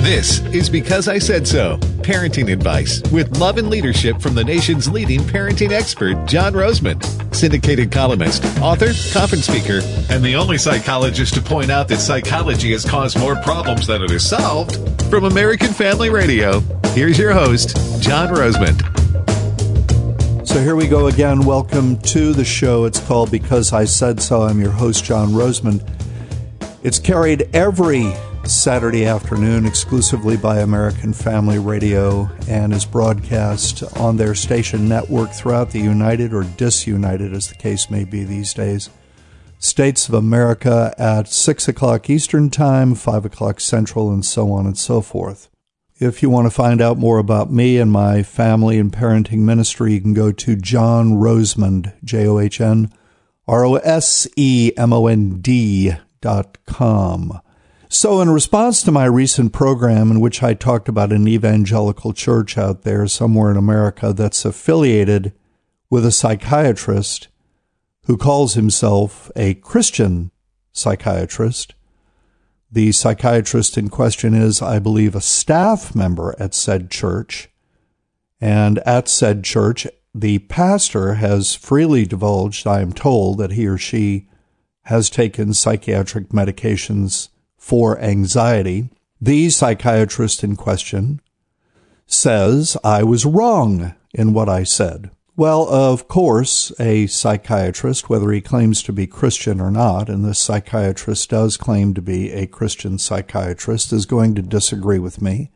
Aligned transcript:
This 0.00 0.40
is 0.54 0.70
Because 0.70 1.06
I 1.06 1.18
Said 1.18 1.46
So 1.46 1.76
parenting 2.00 2.50
advice 2.50 3.02
with 3.12 3.38
love 3.38 3.58
and 3.58 3.68
leadership 3.68 4.22
from 4.22 4.34
the 4.34 4.42
nation's 4.42 4.88
leading 4.88 5.20
parenting 5.20 5.70
expert, 5.70 6.24
John 6.26 6.54
Rosemond, 6.54 7.04
syndicated 7.34 7.92
columnist, 7.92 8.42
author, 8.62 8.92
conference 9.12 9.46
speaker, 9.46 9.80
and 10.08 10.24
the 10.24 10.34
only 10.34 10.56
psychologist 10.56 11.34
to 11.34 11.42
point 11.42 11.70
out 11.70 11.88
that 11.88 11.98
psychology 11.98 12.72
has 12.72 12.86
caused 12.86 13.18
more 13.18 13.36
problems 13.42 13.86
than 13.86 14.00
it 14.00 14.10
has 14.10 14.26
solved. 14.26 14.78
From 15.10 15.24
American 15.24 15.68
Family 15.68 16.08
Radio, 16.08 16.60
here's 16.94 17.18
your 17.18 17.32
host, 17.32 17.76
John 18.00 18.28
Rosemond. 18.28 18.80
So 20.48 20.62
here 20.62 20.76
we 20.76 20.88
go 20.88 21.08
again. 21.08 21.44
Welcome 21.44 21.98
to 21.98 22.32
the 22.32 22.46
show. 22.46 22.86
It's 22.86 23.00
called 23.00 23.30
Because 23.30 23.74
I 23.74 23.84
Said 23.84 24.22
So. 24.22 24.40
I'm 24.40 24.58
your 24.58 24.70
host, 24.70 25.04
John 25.04 25.28
Rosemond. 25.28 25.97
It's 26.80 27.00
carried 27.00 27.50
every 27.52 28.14
Saturday 28.44 29.04
afternoon 29.04 29.66
exclusively 29.66 30.36
by 30.36 30.60
American 30.60 31.12
Family 31.12 31.58
Radio 31.58 32.30
and 32.46 32.72
is 32.72 32.84
broadcast 32.84 33.82
on 33.96 34.16
their 34.16 34.36
station 34.36 34.88
network 34.88 35.32
throughout 35.32 35.72
the 35.72 35.80
United 35.80 36.32
or 36.32 36.44
disunited, 36.44 37.34
as 37.34 37.48
the 37.48 37.56
case 37.56 37.90
may 37.90 38.04
be 38.04 38.22
these 38.22 38.54
days, 38.54 38.90
states 39.58 40.06
of 40.06 40.14
America 40.14 40.94
at 40.96 41.26
6 41.26 41.66
o'clock 41.66 42.08
Eastern 42.08 42.48
Time, 42.48 42.94
5 42.94 43.24
o'clock 43.24 43.58
Central, 43.58 44.12
and 44.12 44.24
so 44.24 44.52
on 44.52 44.64
and 44.64 44.78
so 44.78 45.00
forth. 45.00 45.50
If 45.96 46.22
you 46.22 46.30
want 46.30 46.46
to 46.46 46.50
find 46.50 46.80
out 46.80 46.96
more 46.96 47.18
about 47.18 47.52
me 47.52 47.78
and 47.78 47.90
my 47.90 48.22
family 48.22 48.78
and 48.78 48.92
parenting 48.92 49.40
ministry, 49.40 49.94
you 49.94 50.00
can 50.00 50.14
go 50.14 50.30
to 50.30 50.54
John 50.54 51.14
Rosemond, 51.14 51.92
J 52.04 52.28
O 52.28 52.38
H 52.38 52.60
N 52.60 52.92
R 53.48 53.64
O 53.64 53.74
S 53.74 54.28
E 54.36 54.70
M 54.76 54.92
O 54.92 55.08
N 55.08 55.40
D 55.40 55.96
dot. 56.20 56.58
So, 57.90 58.20
in 58.20 58.30
response 58.30 58.82
to 58.82 58.92
my 58.92 59.06
recent 59.06 59.52
program 59.52 60.10
in 60.10 60.20
which 60.20 60.42
I 60.42 60.54
talked 60.54 60.88
about 60.88 61.12
an 61.12 61.26
evangelical 61.26 62.12
church 62.12 62.58
out 62.58 62.82
there 62.82 63.06
somewhere 63.06 63.50
in 63.50 63.56
America 63.56 64.12
that's 64.12 64.44
affiliated 64.44 65.32
with 65.88 66.04
a 66.04 66.12
psychiatrist 66.12 67.28
who 68.04 68.16
calls 68.16 68.54
himself 68.54 69.30
a 69.36 69.54
Christian 69.54 70.30
psychiatrist, 70.72 71.74
the 72.70 72.92
psychiatrist 72.92 73.76
in 73.76 73.88
question 73.88 74.34
is, 74.34 74.62
I 74.62 74.78
believe, 74.78 75.14
a 75.14 75.20
staff 75.20 75.94
member 75.94 76.34
at 76.38 76.54
said 76.54 76.90
church. 76.90 77.48
And 78.40 78.78
at 78.80 79.08
said 79.08 79.44
church, 79.44 79.86
the 80.14 80.38
pastor 80.40 81.14
has 81.14 81.54
freely 81.54 82.04
divulged, 82.06 82.66
I 82.66 82.80
am 82.80 82.92
told, 82.92 83.38
that 83.38 83.52
he 83.52 83.66
or 83.66 83.78
she 83.78 84.28
has 84.88 85.10
taken 85.10 85.52
psychiatric 85.52 86.30
medications 86.30 87.28
for 87.58 88.00
anxiety, 88.00 88.88
the 89.20 89.50
psychiatrist 89.50 90.42
in 90.42 90.56
question 90.56 91.20
says 92.06 92.74
I 92.82 93.02
was 93.02 93.26
wrong 93.26 93.94
in 94.14 94.32
what 94.32 94.48
I 94.48 94.62
said. 94.62 95.10
Well, 95.36 95.68
of 95.68 96.08
course, 96.08 96.72
a 96.80 97.06
psychiatrist, 97.06 98.08
whether 98.08 98.30
he 98.32 98.40
claims 98.40 98.82
to 98.84 98.92
be 98.94 99.06
Christian 99.06 99.60
or 99.60 99.70
not, 99.70 100.08
and 100.08 100.24
this 100.24 100.38
psychiatrist 100.38 101.28
does 101.28 101.58
claim 101.58 101.92
to 101.92 102.00
be 102.00 102.32
a 102.32 102.46
Christian 102.46 102.96
psychiatrist, 102.96 103.92
is 103.92 104.06
going 104.06 104.34
to 104.36 104.42
disagree 104.42 104.98
with 104.98 105.20
me. 105.20 105.50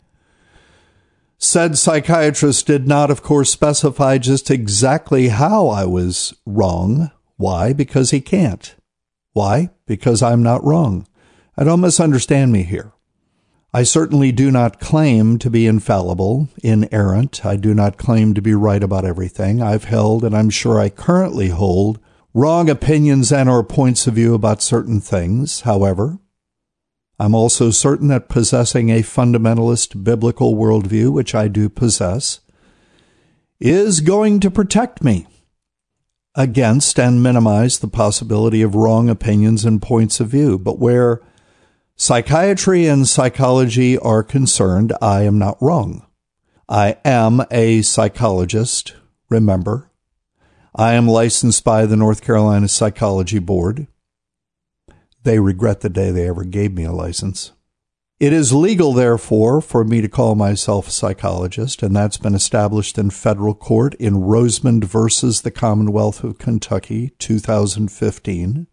Said 1.39 1.79
psychiatrist 1.79 2.67
did 2.67 2.87
not, 2.87 3.11
of 3.11 3.23
course, 3.23 3.51
specify 3.51 4.19
just 4.19 4.51
exactly 4.51 5.29
how 5.29 5.69
I 5.69 5.87
was 5.87 6.35
wrong. 6.45 7.11
Why? 7.39 7.73
Because 7.73 8.11
he 8.11 8.21
can't. 8.21 8.75
Why? 9.33 9.71
Because 9.87 10.23
I'm 10.23 10.43
not 10.43 10.65
wrong. 10.65 11.07
I 11.57 11.65
don't 11.65 11.81
misunderstand 11.81 12.53
me 12.53 12.63
here. 12.63 12.93
I 13.75 13.85
certainly 13.85 14.33
do 14.33 14.51
not 14.51 14.81
claim 14.81 15.39
to 15.39 15.49
be 15.49 15.67
infallible, 15.67 16.49
inerrant. 16.63 17.47
I 17.47 17.57
do 17.57 17.73
not 17.73 17.97
claim 17.97 18.35
to 18.35 18.43
be 18.43 18.55
right 18.55 18.83
about 18.83 19.07
everything. 19.07 19.63
I've 19.63 19.85
held, 19.85 20.25
and 20.25 20.37
I'm 20.37 20.51
sure 20.51 20.79
I 20.79 20.91
currently 20.91 21.49
hold, 21.49 21.99
wrong 22.35 22.69
opinions 22.69 23.33
and 23.33 23.49
or 23.49 23.65
points 23.65 24.07
of 24.07 24.15
view 24.15 24.35
about 24.35 24.61
certain 24.61 25.01
things. 25.01 25.63
However, 25.63 26.19
I'm 27.19 27.35
also 27.35 27.71
certain 27.71 28.09
that 28.09 28.29
possessing 28.29 28.91
a 28.91 29.01
fundamentalist 29.01 30.05
biblical 30.05 30.55
worldview, 30.55 31.11
which 31.11 31.35
I 31.35 31.49
do 31.49 31.71
possess, 31.71 32.41
is 33.59 34.01
going 34.01 34.41
to 34.41 34.51
protect 34.51 35.03
me 35.03 35.27
against 36.35 36.99
and 36.99 37.23
minimize 37.23 37.79
the 37.79 37.89
possibility 37.89 38.63
of 38.63 38.75
wrong 38.75 39.09
opinions 39.09 39.65
and 39.65 39.83
points 39.83 40.21
of 40.21 40.29
view. 40.29 40.59
But 40.59 40.79
where 40.79 41.21
psychiatry 41.97 42.87
and 42.87 43.07
psychology 43.07 43.99
are 43.99 44.23
concerned, 44.23 44.93
I 45.03 45.23
am 45.23 45.39
not 45.39 45.61
wrong. 45.61 46.07
I 46.69 46.97
am 47.05 47.45
a 47.51 47.83
psychologist, 47.83 48.95
remember. 49.29 49.91
I 50.75 50.95
am 50.95 51.07
licensed 51.07 51.65
by 51.65 51.85
the 51.85 51.97
North 51.97 52.23
Carolina 52.23 52.67
Psychology 52.69 53.39
Board. 53.39 53.89
They 55.23 55.39
regret 55.39 55.83
the 55.83 55.91
day 55.91 56.11
they 56.11 56.27
ever 56.27 56.45
gave 56.45 56.73
me 56.73 56.85
a 56.85 56.93
license. 56.93 57.53
It 58.23 58.33
is 58.33 58.53
legal, 58.53 58.93
therefore, 58.93 59.61
for 59.61 59.83
me 59.83 60.01
to 60.01 60.09
call 60.09 60.37
myself 60.37 60.87
a 60.87 60.93
psychologist, 60.93 61.83
and 61.83 61.97
that's 61.97 62.19
been 62.19 62.37
established 62.37 62.97
in 62.97 63.11
federal 63.11 63.53
court 63.53 63.95
in 63.95 64.15
Rosemond 64.15 64.85
versus 64.85 65.43
the 65.43 65.51
Commonwealth 65.51 66.23
of 66.23 66.39
Kentucky, 66.39 67.11
2015. 67.19 68.69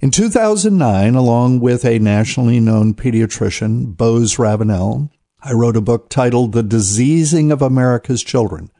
In 0.00 0.10
2009, 0.12 1.16
along 1.16 1.58
with 1.58 1.84
a 1.84 1.98
nationally 1.98 2.60
known 2.60 2.94
pediatrician, 2.94 3.96
Bose 3.96 4.38
Ravenel, 4.38 5.10
I 5.42 5.52
wrote 5.52 5.76
a 5.76 5.80
book 5.80 6.08
titled 6.08 6.52
The 6.52 6.62
Diseasing 6.62 7.50
of 7.50 7.60
America's 7.60 8.22
Children. 8.22 8.70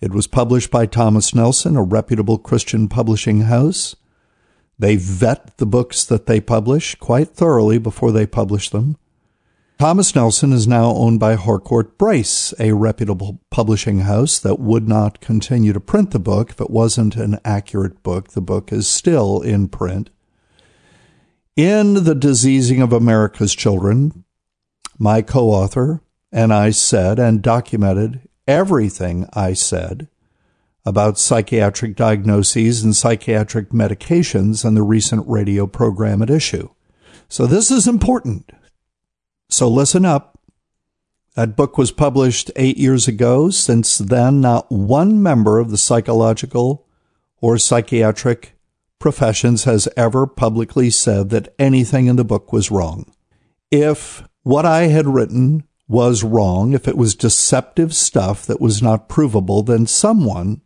It 0.00 0.12
was 0.12 0.28
published 0.28 0.70
by 0.70 0.86
Thomas 0.86 1.34
Nelson, 1.34 1.76
a 1.76 1.82
reputable 1.82 2.38
Christian 2.38 2.86
publishing 2.86 3.40
house. 3.40 3.96
They 4.78 4.94
vet 4.94 5.56
the 5.56 5.66
books 5.66 6.04
that 6.04 6.26
they 6.26 6.40
publish 6.40 6.94
quite 6.94 7.30
thoroughly 7.30 7.78
before 7.78 8.12
they 8.12 8.24
publish 8.24 8.70
them. 8.70 8.96
Thomas 9.78 10.12
Nelson 10.12 10.52
is 10.52 10.66
now 10.66 10.86
owned 10.86 11.20
by 11.20 11.36
Harcourt 11.36 11.96
Brace, 11.98 12.52
a 12.58 12.72
reputable 12.72 13.40
publishing 13.48 14.00
house 14.00 14.40
that 14.40 14.58
would 14.58 14.88
not 14.88 15.20
continue 15.20 15.72
to 15.72 15.78
print 15.78 16.10
the 16.10 16.18
book 16.18 16.50
if 16.50 16.60
it 16.60 16.68
wasn't 16.68 17.14
an 17.14 17.38
accurate 17.44 18.02
book. 18.02 18.30
The 18.30 18.40
book 18.40 18.72
is 18.72 18.88
still 18.88 19.40
in 19.40 19.68
print. 19.68 20.10
In 21.54 22.02
The 22.02 22.16
Diseasing 22.16 22.82
of 22.82 22.92
America's 22.92 23.54
Children, 23.54 24.24
my 24.98 25.22
co 25.22 25.48
author 25.48 26.02
and 26.32 26.52
I 26.52 26.70
said 26.70 27.20
and 27.20 27.40
documented 27.40 28.28
everything 28.48 29.28
I 29.32 29.52
said 29.52 30.08
about 30.84 31.20
psychiatric 31.20 31.94
diagnoses 31.94 32.82
and 32.82 32.96
psychiatric 32.96 33.68
medications 33.68 34.64
and 34.64 34.76
the 34.76 34.82
recent 34.82 35.24
radio 35.28 35.68
program 35.68 36.20
at 36.20 36.30
issue. 36.30 36.68
So 37.28 37.46
this 37.46 37.70
is 37.70 37.86
important. 37.86 38.50
So 39.48 39.68
listen 39.68 40.04
up. 40.04 40.38
That 41.34 41.56
book 41.56 41.78
was 41.78 41.92
published 41.92 42.50
eight 42.56 42.76
years 42.76 43.08
ago. 43.08 43.50
Since 43.50 43.98
then, 43.98 44.40
not 44.40 44.70
one 44.70 45.22
member 45.22 45.58
of 45.58 45.70
the 45.70 45.78
psychological 45.78 46.86
or 47.40 47.58
psychiatric 47.58 48.58
professions 48.98 49.64
has 49.64 49.88
ever 49.96 50.26
publicly 50.26 50.90
said 50.90 51.30
that 51.30 51.54
anything 51.58 52.06
in 52.08 52.16
the 52.16 52.24
book 52.24 52.52
was 52.52 52.70
wrong. 52.70 53.10
If 53.70 54.24
what 54.42 54.66
I 54.66 54.88
had 54.88 55.06
written 55.06 55.64
was 55.86 56.24
wrong, 56.24 56.72
if 56.74 56.88
it 56.88 56.96
was 56.96 57.14
deceptive 57.14 57.94
stuff 57.94 58.44
that 58.46 58.60
was 58.60 58.82
not 58.82 59.08
provable, 59.08 59.62
then 59.62 59.86
someone 59.86 60.60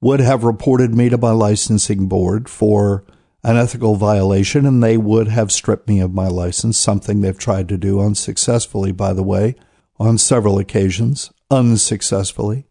would 0.00 0.20
have 0.20 0.42
reported 0.42 0.94
me 0.94 1.08
to 1.08 1.18
my 1.18 1.30
licensing 1.30 2.08
board 2.08 2.48
for 2.48 3.04
an 3.44 3.56
ethical 3.56 3.96
violation 3.96 4.64
and 4.66 4.82
they 4.82 4.96
would 4.96 5.28
have 5.28 5.50
stripped 5.50 5.88
me 5.88 6.00
of 6.00 6.14
my 6.14 6.28
license, 6.28 6.78
something 6.78 7.20
they've 7.20 7.38
tried 7.38 7.68
to 7.68 7.76
do 7.76 8.00
unsuccessfully, 8.00 8.92
by 8.92 9.12
the 9.12 9.22
way, 9.22 9.56
on 9.98 10.16
several 10.16 10.58
occasions, 10.58 11.32
unsuccessfully. 11.50 12.66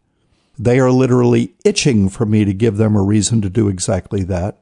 They 0.58 0.78
are 0.78 0.90
literally 0.90 1.54
itching 1.64 2.08
for 2.08 2.26
me 2.26 2.44
to 2.44 2.54
give 2.54 2.76
them 2.76 2.96
a 2.96 3.02
reason 3.02 3.42
to 3.42 3.50
do 3.50 3.68
exactly 3.68 4.22
that. 4.24 4.58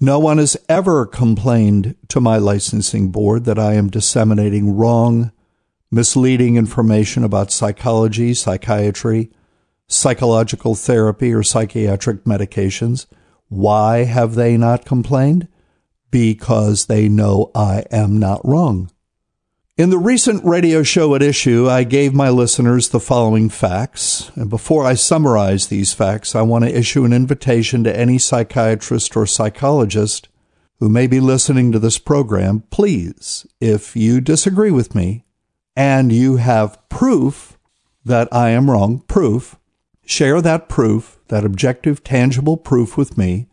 No 0.00 0.18
one 0.18 0.38
has 0.38 0.56
ever 0.68 1.06
complained 1.06 1.96
to 2.08 2.20
my 2.20 2.36
licensing 2.36 3.10
board 3.10 3.44
that 3.44 3.58
I 3.58 3.74
am 3.74 3.88
disseminating 3.88 4.76
wrong, 4.76 5.32
misleading 5.90 6.56
information 6.56 7.24
about 7.24 7.52
psychology, 7.52 8.34
psychiatry, 8.34 9.30
psychological 9.86 10.74
therapy, 10.74 11.32
or 11.32 11.42
psychiatric 11.42 12.24
medications. 12.24 13.06
Why 13.52 14.04
have 14.04 14.34
they 14.34 14.56
not 14.56 14.86
complained? 14.86 15.46
Because 16.10 16.86
they 16.86 17.06
know 17.06 17.50
I 17.54 17.84
am 17.90 18.18
not 18.18 18.40
wrong. 18.46 18.90
In 19.76 19.90
the 19.90 19.98
recent 19.98 20.42
radio 20.42 20.82
show 20.82 21.14
at 21.14 21.20
issue, 21.20 21.68
I 21.68 21.84
gave 21.84 22.14
my 22.14 22.30
listeners 22.30 22.88
the 22.88 22.98
following 22.98 23.50
facts. 23.50 24.30
And 24.36 24.48
before 24.48 24.86
I 24.86 24.94
summarize 24.94 25.66
these 25.66 25.92
facts, 25.92 26.34
I 26.34 26.40
want 26.40 26.64
to 26.64 26.74
issue 26.74 27.04
an 27.04 27.12
invitation 27.12 27.84
to 27.84 27.94
any 27.94 28.16
psychiatrist 28.16 29.14
or 29.18 29.26
psychologist 29.26 30.30
who 30.78 30.88
may 30.88 31.06
be 31.06 31.20
listening 31.20 31.72
to 31.72 31.78
this 31.78 31.98
program, 31.98 32.62
please, 32.70 33.46
if 33.60 33.94
you 33.94 34.22
disagree 34.22 34.70
with 34.70 34.94
me 34.94 35.26
and 35.76 36.10
you 36.10 36.36
have 36.36 36.78
proof 36.88 37.58
that 38.02 38.28
I 38.32 38.48
am 38.48 38.70
wrong, 38.70 39.00
proof, 39.00 39.58
share 40.04 40.40
that 40.42 40.68
proof, 40.68 41.18
that 41.28 41.44
objective, 41.44 42.02
tangible 42.04 42.56
proof 42.56 42.96
with 42.96 43.16
me, 43.16 43.48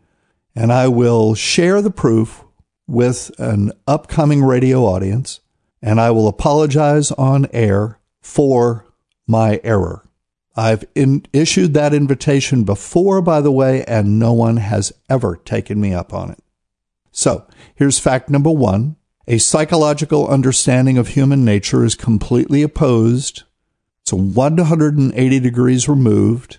and 0.55 0.73
I 0.73 0.87
will 0.87 1.35
share 1.35 1.81
the 1.81 1.91
proof 1.91 2.43
with 2.87 3.31
an 3.37 3.71
upcoming 3.87 4.43
radio 4.43 4.83
audience, 4.83 5.41
and 5.81 6.01
I 6.01 6.11
will 6.11 6.27
apologize 6.27 7.11
on 7.11 7.47
air 7.53 7.99
for 8.21 8.85
my 9.27 9.61
error. 9.63 10.09
I've 10.55 10.83
in, 10.95 11.25
issued 11.31 11.73
that 11.75 11.93
invitation 11.93 12.63
before, 12.63 13.21
by 13.21 13.39
the 13.41 13.51
way, 13.51 13.85
and 13.85 14.19
no 14.19 14.33
one 14.33 14.57
has 14.57 14.91
ever 15.09 15.37
taken 15.37 15.79
me 15.79 15.93
up 15.93 16.13
on 16.13 16.31
it. 16.31 16.39
So 17.11 17.45
here's 17.75 17.99
fact 17.99 18.29
number 18.29 18.51
one. 18.51 18.97
A 19.27 19.37
psychological 19.37 20.27
understanding 20.27 20.97
of 20.97 21.09
human 21.09 21.45
nature 21.45 21.85
is 21.85 21.93
completely 21.93 22.63
opposed. 22.63 23.43
It's 24.09 24.13
180 24.15 25.39
degrees 25.39 25.87
removed 25.87 26.57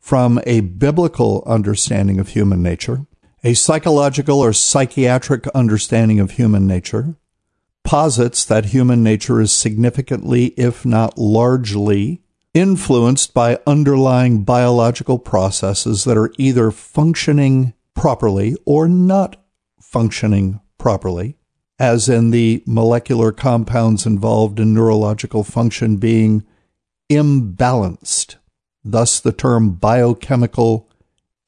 from 0.00 0.40
a 0.44 0.62
biblical 0.62 1.44
understanding 1.46 2.18
of 2.18 2.30
human 2.30 2.60
nature. 2.60 3.06
A 3.44 3.54
psychological 3.54 4.40
or 4.40 4.52
psychiatric 4.52 5.46
understanding 5.54 6.18
of 6.18 6.32
human 6.32 6.66
nature 6.66 7.14
posits 7.84 8.44
that 8.46 8.64
human 8.74 9.04
nature 9.04 9.40
is 9.40 9.52
significantly, 9.52 10.46
if 10.56 10.84
not 10.84 11.16
largely, 11.16 12.20
influenced 12.52 13.32
by 13.32 13.60
underlying 13.64 14.42
biological 14.42 15.20
processes 15.20 16.02
that 16.02 16.16
are 16.16 16.32
either 16.36 16.72
functioning 16.72 17.74
properly 17.94 18.56
or 18.64 18.88
not 18.88 19.36
functioning 19.80 20.58
properly, 20.78 21.36
as 21.78 22.08
in 22.08 22.32
the 22.32 22.60
molecular 22.66 23.30
compounds 23.30 24.04
involved 24.04 24.58
in 24.58 24.74
neurological 24.74 25.44
function 25.44 25.96
being 25.98 26.44
imbalanced, 27.08 28.36
thus 28.84 29.20
the 29.20 29.32
term 29.32 29.72
biochemical 29.72 30.88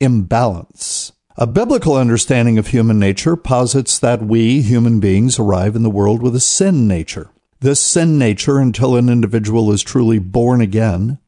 imbalance. 0.01 1.13
A 1.37 1.47
biblical 1.47 1.95
understanding 1.95 2.59
of 2.59 2.69
human 2.69 2.99
nature 2.99 3.37
posits 3.37 3.99
that 3.99 4.23
we, 4.23 4.63
human 4.63 5.01
beings, 5.01 5.39
arrive 5.39 5.77
in 5.77 5.83
the 5.83 5.91
world 5.91 6.23
with 6.23 6.35
a 6.35 6.41
sin 6.41 6.87
nature. 6.89 7.31
This 7.61 7.81
sin 7.81 8.19
nature, 8.19 8.59
until 8.59 8.97
an 8.97 9.09
individual 9.09 9.71
is 9.71 9.83
truly 9.83 10.19
born 10.19 10.61
again 10.61 11.19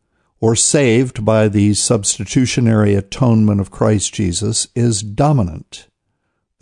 or 0.40 0.56
saved 0.56 1.24
by 1.24 1.48
the 1.48 1.72
substitutionary 1.74 2.94
atonement 2.94 3.60
of 3.60 3.70
Christ 3.70 4.12
Jesus, 4.12 4.66
is 4.74 5.02
dominant. 5.02 5.86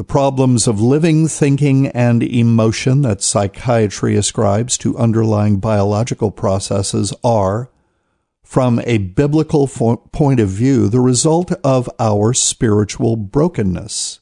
The 0.01 0.05
problems 0.05 0.67
of 0.67 0.81
living, 0.81 1.29
thinking, 1.29 1.89
and 1.89 2.23
emotion 2.23 3.03
that 3.03 3.21
psychiatry 3.21 4.17
ascribes 4.17 4.79
to 4.79 4.97
underlying 4.97 5.59
biological 5.59 6.31
processes 6.31 7.13
are, 7.23 7.69
from 8.43 8.81
a 8.87 8.97
biblical 8.97 9.67
fo- 9.67 9.99
point 9.99 10.41
of 10.41 10.49
view, 10.49 10.89
the 10.89 11.01
result 11.01 11.53
of 11.63 11.91
our 11.99 12.33
spiritual 12.33 13.17
brokenness. 13.17 14.21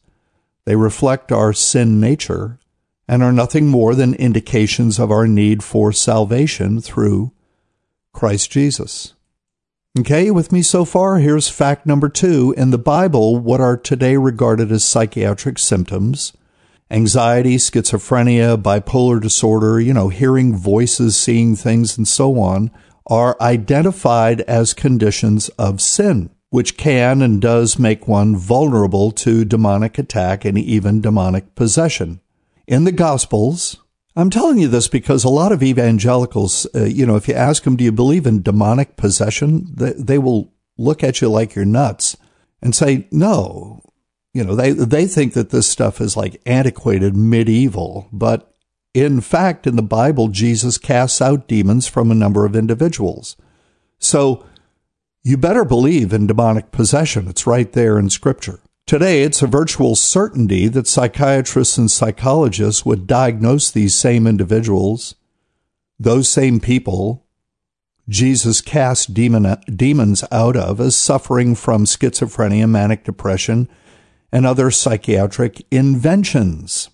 They 0.64 0.74
reflect 0.74 1.30
our 1.30 1.52
sin 1.52 2.00
nature 2.00 2.58
and 3.06 3.22
are 3.22 3.32
nothing 3.32 3.68
more 3.68 3.94
than 3.94 4.14
indications 4.14 4.98
of 4.98 5.12
our 5.12 5.28
need 5.28 5.62
for 5.62 5.92
salvation 5.92 6.80
through 6.80 7.30
Christ 8.12 8.50
Jesus. 8.50 9.14
Okay, 9.98 10.30
with 10.30 10.52
me 10.52 10.62
so 10.62 10.84
far? 10.84 11.18
Here's 11.18 11.48
fact 11.48 11.84
number 11.84 12.08
two. 12.08 12.54
In 12.56 12.70
the 12.70 12.78
Bible, 12.78 13.36
what 13.36 13.60
are 13.60 13.76
today 13.76 14.16
regarded 14.16 14.70
as 14.70 14.84
psychiatric 14.84 15.58
symptoms, 15.58 16.32
anxiety, 16.88 17.56
schizophrenia, 17.56 18.60
bipolar 18.62 19.20
disorder, 19.20 19.80
you 19.80 19.92
know, 19.92 20.08
hearing 20.08 20.56
voices, 20.56 21.16
seeing 21.16 21.56
things, 21.56 21.98
and 21.98 22.06
so 22.06 22.38
on, 22.38 22.70
are 23.08 23.36
identified 23.40 24.42
as 24.42 24.72
conditions 24.72 25.48
of 25.58 25.80
sin, 25.80 26.30
which 26.50 26.76
can 26.76 27.20
and 27.20 27.40
does 27.40 27.78
make 27.78 28.06
one 28.06 28.36
vulnerable 28.36 29.10
to 29.10 29.44
demonic 29.44 29.98
attack 29.98 30.44
and 30.44 30.56
even 30.56 31.00
demonic 31.00 31.56
possession. 31.56 32.20
In 32.68 32.84
the 32.84 32.92
Gospels, 32.92 33.78
I'm 34.18 34.30
telling 34.30 34.58
you 34.58 34.66
this 34.66 34.88
because 34.88 35.22
a 35.22 35.28
lot 35.28 35.52
of 35.52 35.62
evangelicals, 35.62 36.66
uh, 36.74 36.86
you 36.86 37.06
know, 37.06 37.14
if 37.14 37.28
you 37.28 37.34
ask 37.34 37.62
them, 37.62 37.76
do 37.76 37.84
you 37.84 37.92
believe 37.92 38.26
in 38.26 38.42
demonic 38.42 38.96
possession? 38.96 39.68
They, 39.72 39.92
they 39.92 40.18
will 40.18 40.52
look 40.76 41.04
at 41.04 41.20
you 41.20 41.28
like 41.28 41.54
you're 41.54 41.64
nuts 41.64 42.16
and 42.60 42.74
say, 42.74 43.06
no. 43.12 43.80
You 44.34 44.42
know, 44.42 44.56
they, 44.56 44.72
they 44.72 45.06
think 45.06 45.34
that 45.34 45.50
this 45.50 45.68
stuff 45.68 46.00
is 46.00 46.16
like 46.16 46.42
antiquated 46.46 47.14
medieval, 47.16 48.08
but 48.12 48.56
in 48.92 49.20
fact, 49.20 49.68
in 49.68 49.76
the 49.76 49.82
Bible, 49.82 50.26
Jesus 50.26 50.78
casts 50.78 51.22
out 51.22 51.46
demons 51.46 51.86
from 51.86 52.10
a 52.10 52.16
number 52.16 52.44
of 52.44 52.56
individuals. 52.56 53.36
So 54.00 54.44
you 55.22 55.36
better 55.36 55.64
believe 55.64 56.12
in 56.12 56.26
demonic 56.26 56.72
possession. 56.72 57.28
It's 57.28 57.46
right 57.46 57.70
there 57.70 58.00
in 58.00 58.10
scripture. 58.10 58.58
Today, 58.88 59.20
it's 59.22 59.42
a 59.42 59.46
virtual 59.46 59.94
certainty 59.94 60.66
that 60.66 60.86
psychiatrists 60.86 61.76
and 61.76 61.90
psychologists 61.90 62.86
would 62.86 63.06
diagnose 63.06 63.70
these 63.70 63.94
same 63.94 64.26
individuals, 64.26 65.14
those 66.00 66.26
same 66.30 66.58
people 66.58 67.26
Jesus 68.08 68.62
cast 68.62 69.12
demon, 69.12 69.58
demons 69.66 70.24
out 70.32 70.56
of 70.56 70.80
as 70.80 70.96
suffering 70.96 71.54
from 71.54 71.84
schizophrenia, 71.84 72.66
manic 72.66 73.04
depression, 73.04 73.68
and 74.32 74.46
other 74.46 74.70
psychiatric 74.70 75.66
inventions. 75.70 76.88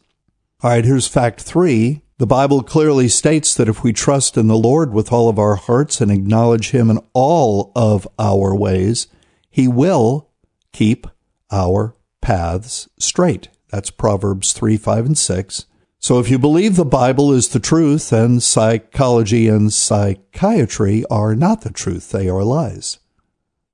All 0.65 0.71
right, 0.71 0.85
here's 0.85 1.07
fact 1.07 1.43
three. 1.43 2.03
The 2.19 2.27
Bible 2.27 2.65
clearly 2.65 3.07
states 3.07 3.55
that 3.55 3.69
if 3.69 3.85
we 3.85 3.93
trust 3.93 4.37
in 4.37 4.49
the 4.49 4.59
Lord 4.59 4.93
with 4.93 5.13
all 5.13 5.29
of 5.29 5.39
our 5.39 5.55
hearts 5.55 6.01
and 6.01 6.11
acknowledge 6.11 6.73
Him 6.73 6.91
in 6.91 6.99
all 7.13 7.71
of 7.77 8.09
our 8.19 8.53
ways, 8.53 9.07
He 9.49 9.69
will 9.69 10.29
keep 10.73 11.07
our 11.55 11.95
paths 12.21 12.89
straight. 12.99 13.49
That's 13.71 13.91
Proverbs 13.91 14.53
3, 14.53 14.77
5, 14.77 15.07
and 15.07 15.19
6. 15.19 15.67
So 15.99 16.19
if 16.19 16.29
you 16.29 16.39
believe 16.39 16.77
the 16.77 16.85
Bible 16.85 17.33
is 17.33 17.49
the 17.49 17.61
truth, 17.61 18.11
then 18.11 18.41
psychology 18.41 19.49
and 19.49 19.73
psychiatry 19.73 21.05
are 21.11 21.35
not 21.35 21.63
the 21.63 21.71
truth. 21.71 22.11
They 22.11 22.29
are 22.29 22.45
lies. 22.45 22.99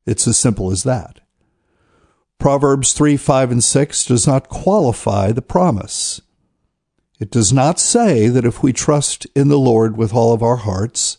It's 0.07 0.29
as 0.29 0.39
simple 0.39 0.71
as 0.71 0.85
that. 0.85 1.21
Proverbs 2.39 2.93
3, 2.93 3.17
5, 3.17 3.51
and 3.51 3.65
6 3.65 4.05
does 4.05 4.27
not 4.27 4.49
qualify 4.49 5.33
the 5.33 5.43
promise. 5.43 6.21
It 7.19 7.31
does 7.31 7.53
not 7.53 7.79
say 7.79 8.29
that 8.29 8.47
if 8.47 8.63
we 8.63 8.73
trust 8.73 9.27
in 9.35 9.49
the 9.49 9.59
Lord 9.59 9.97
with 9.97 10.15
all 10.15 10.33
of 10.33 10.43
our 10.43 10.57
hearts 10.57 11.19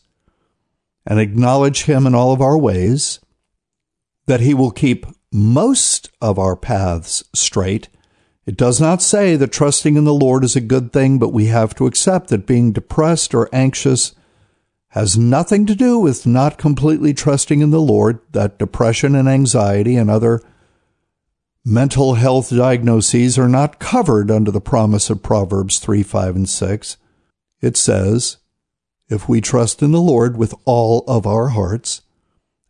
and 1.06 1.20
acknowledge 1.20 1.84
Him 1.84 2.08
in 2.08 2.16
all 2.16 2.34
of 2.34 2.42
our 2.42 2.58
ways, 2.58 3.20
that 4.26 4.40
He 4.40 4.54
will 4.54 4.72
keep 4.72 5.06
most 5.32 6.10
of 6.22 6.38
our 6.38 6.56
paths 6.56 7.24
straight. 7.34 7.88
It 8.46 8.58
does 8.58 8.82
not 8.82 9.02
say 9.02 9.36
that 9.36 9.52
trusting 9.52 9.96
in 9.96 10.04
the 10.04 10.14
Lord 10.14 10.44
is 10.44 10.56
a 10.56 10.62
good 10.62 10.92
thing, 10.92 11.20
but 11.20 11.34
we 11.34 11.46
have 11.46 11.76
to 11.76 11.86
accept 11.86 12.30
that 12.30 12.48
being 12.48 12.72
depressed 12.72 13.34
or 13.34 13.50
anxious 13.54 14.14
has 14.90 15.18
nothing 15.18 15.66
to 15.66 15.76
do 15.76 15.98
with 16.00 16.28
not 16.28 16.58
completely 16.58 17.14
trusting 17.14 17.62
in 17.62 17.70
the 17.70 17.80
Lord, 17.80 18.20
that 18.34 18.60
depression 18.60 19.16
and 19.16 19.30
anxiety 19.30 19.96
and 19.96 20.10
other 20.10 20.42
mental 21.64 22.16
health 22.16 22.50
diagnoses 22.50 23.40
are 23.40 23.48
not 23.48 23.80
covered 23.80 24.30
under 24.30 24.52
the 24.52 24.60
promise 24.60 25.10
of 25.10 25.24
Proverbs 25.24 25.80
3, 25.80 26.04
5, 26.04 26.36
and 26.36 26.50
6. 26.50 26.98
It 27.62 27.78
says, 27.78 28.38
if 29.08 29.30
we 29.30 29.40
trust 29.40 29.82
in 29.82 29.92
the 29.92 30.02
Lord 30.02 30.36
with 30.36 30.54
all 30.66 31.06
of 31.08 31.26
our 31.26 31.50
hearts, 31.50 32.02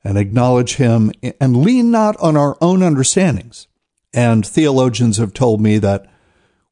and 0.04 0.18
acknowledge 0.18 0.76
him 0.76 1.12
and 1.40 1.64
lean 1.64 1.92
not 1.92 2.18
on 2.18 2.36
our 2.36 2.58
own 2.62 2.82
understandings. 2.82 3.68
And 4.14 4.46
theologians 4.46 5.18
have 5.18 5.34
told 5.34 5.62
me 5.62 5.78
that 5.78 6.12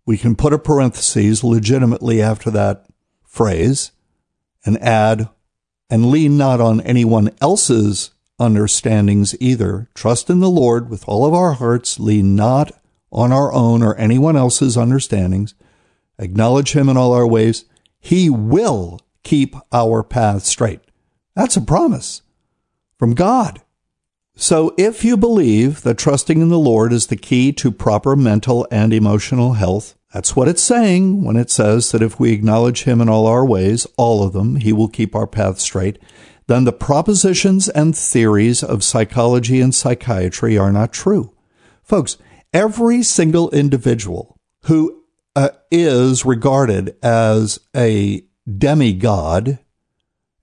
we 0.05 0.17
can 0.17 0.35
put 0.35 0.53
a 0.53 0.59
parenthesis 0.59 1.43
legitimately 1.43 2.21
after 2.21 2.49
that 2.51 2.85
phrase 3.23 3.91
and 4.65 4.77
add 4.79 5.29
and 5.89 6.09
lean 6.09 6.37
not 6.37 6.59
on 6.59 6.81
anyone 6.81 7.29
else's 7.39 8.11
understandings 8.39 9.35
either. 9.39 9.87
Trust 9.93 10.29
in 10.29 10.39
the 10.39 10.49
Lord 10.49 10.89
with 10.89 11.07
all 11.07 11.25
of 11.25 11.33
our 11.33 11.53
hearts, 11.53 11.99
lean 11.99 12.35
not 12.35 12.71
on 13.11 13.31
our 13.31 13.51
own 13.53 13.83
or 13.83 13.95
anyone 13.95 14.35
else's 14.35 14.77
understandings. 14.77 15.53
Acknowledge 16.17 16.73
him 16.73 16.89
in 16.89 16.97
all 16.97 17.13
our 17.13 17.27
ways. 17.27 17.65
He 17.99 18.29
will 18.29 18.99
keep 19.23 19.55
our 19.71 20.03
path 20.03 20.43
straight. 20.43 20.81
That's 21.35 21.57
a 21.57 21.61
promise 21.61 22.21
from 22.99 23.15
God. 23.15 23.61
So 24.35 24.75
if 24.77 25.03
you 25.03 25.17
believe 25.17 25.81
that 25.81 25.97
trusting 25.97 26.39
in 26.39 26.49
the 26.49 26.59
Lord 26.59 26.93
is 26.93 27.07
the 27.07 27.15
key 27.15 27.51
to 27.53 27.71
proper 27.71 28.15
mental 28.15 28.67
and 28.69 28.93
emotional 28.93 29.53
health, 29.53 29.97
that's 30.13 30.35
what 30.35 30.47
it's 30.47 30.61
saying 30.61 31.23
when 31.23 31.35
it 31.35 31.49
says 31.49 31.91
that 31.91 32.01
if 32.01 32.19
we 32.19 32.31
acknowledge 32.31 32.83
Him 32.83 33.01
in 33.01 33.09
all 33.09 33.27
our 33.27 33.45
ways, 33.45 33.87
all 33.97 34.23
of 34.23 34.33
them, 34.33 34.57
He 34.57 34.73
will 34.73 34.87
keep 34.87 35.15
our 35.15 35.27
path 35.27 35.59
straight, 35.59 35.99
then 36.47 36.63
the 36.63 36.73
propositions 36.73 37.69
and 37.69 37.95
theories 37.95 38.63
of 38.63 38.83
psychology 38.83 39.61
and 39.61 39.73
psychiatry 39.73 40.57
are 40.57 40.71
not 40.71 40.93
true. 40.93 41.33
Folks, 41.83 42.17
every 42.53 43.03
single 43.03 43.49
individual 43.51 44.37
who 44.63 45.03
uh, 45.35 45.49
is 45.69 46.25
regarded 46.25 46.95
as 47.03 47.59
a 47.75 48.23
demigod, 48.57 49.59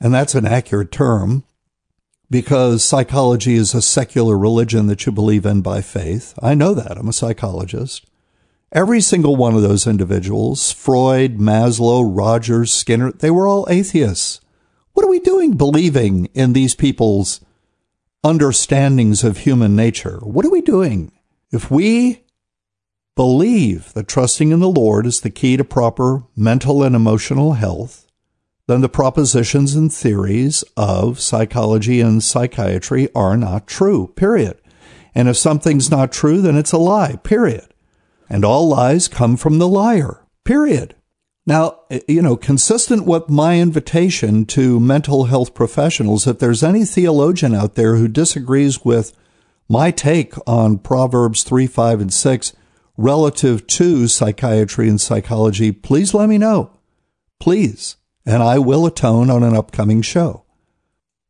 and 0.00 0.14
that's 0.14 0.34
an 0.34 0.46
accurate 0.46 0.92
term 0.92 1.44
because 2.30 2.84
psychology 2.84 3.54
is 3.54 3.74
a 3.74 3.82
secular 3.82 4.36
religion 4.36 4.86
that 4.86 5.06
you 5.06 5.12
believe 5.12 5.46
in 5.46 5.60
by 5.60 5.80
faith. 5.80 6.34
I 6.42 6.54
know 6.54 6.74
that. 6.74 6.98
I'm 6.98 7.08
a 7.08 7.12
psychologist. 7.12 8.06
Every 8.72 9.00
single 9.00 9.36
one 9.36 9.54
of 9.54 9.62
those 9.62 9.86
individuals, 9.86 10.72
Freud, 10.72 11.38
Maslow, 11.38 12.04
Rogers, 12.04 12.74
Skinner, 12.74 13.12
they 13.12 13.30
were 13.30 13.46
all 13.46 13.66
atheists. 13.70 14.40
What 14.92 15.06
are 15.06 15.10
we 15.10 15.20
doing 15.20 15.56
believing 15.56 16.26
in 16.34 16.52
these 16.52 16.74
people's 16.74 17.40
understandings 18.24 19.22
of 19.22 19.38
human 19.38 19.76
nature? 19.76 20.18
What 20.22 20.44
are 20.44 20.50
we 20.50 20.62
doing? 20.62 21.12
If 21.52 21.70
we 21.70 22.24
believe 23.14 23.92
that 23.94 24.08
trusting 24.08 24.50
in 24.50 24.60
the 24.60 24.68
Lord 24.68 25.06
is 25.06 25.20
the 25.20 25.30
key 25.30 25.56
to 25.56 25.64
proper 25.64 26.24
mental 26.36 26.82
and 26.82 26.96
emotional 26.96 27.52
health, 27.52 28.05
then 28.66 28.80
the 28.80 28.88
propositions 28.88 29.74
and 29.74 29.92
theories 29.92 30.64
of 30.76 31.20
psychology 31.20 32.00
and 32.00 32.22
psychiatry 32.22 33.08
are 33.14 33.36
not 33.36 33.66
true, 33.66 34.12
period. 34.16 34.60
And 35.14 35.28
if 35.28 35.36
something's 35.36 35.90
not 35.90 36.12
true, 36.12 36.40
then 36.42 36.56
it's 36.56 36.72
a 36.72 36.78
lie, 36.78 37.16
period. 37.16 37.72
And 38.28 38.44
all 38.44 38.68
lies 38.68 39.08
come 39.08 39.36
from 39.36 39.58
the 39.58 39.68
liar, 39.68 40.26
period. 40.44 40.96
Now, 41.46 41.80
eh, 41.90 42.00
you 42.08 42.20
know, 42.20 42.36
consistent 42.36 43.06
with 43.06 43.28
my 43.28 43.60
invitation 43.60 44.46
to 44.46 44.80
mental 44.80 45.24
health 45.26 45.54
professionals, 45.54 46.26
if 46.26 46.40
there's 46.40 46.64
any 46.64 46.84
theologian 46.84 47.54
out 47.54 47.76
there 47.76 47.96
who 47.96 48.08
disagrees 48.08 48.84
with 48.84 49.16
my 49.68 49.92
take 49.92 50.34
on 50.46 50.78
Proverbs 50.78 51.44
3, 51.44 51.68
5, 51.68 52.00
and 52.00 52.12
6 52.12 52.52
relative 52.96 53.66
to 53.68 54.08
psychiatry 54.08 54.88
and 54.88 55.00
psychology, 55.00 55.70
please 55.70 56.14
let 56.14 56.28
me 56.28 56.38
know. 56.38 56.72
Please 57.38 57.96
and 58.26 58.42
I 58.42 58.58
will 58.58 58.84
atone 58.84 59.30
on 59.30 59.44
an 59.44 59.54
upcoming 59.54 60.02
show. 60.02 60.44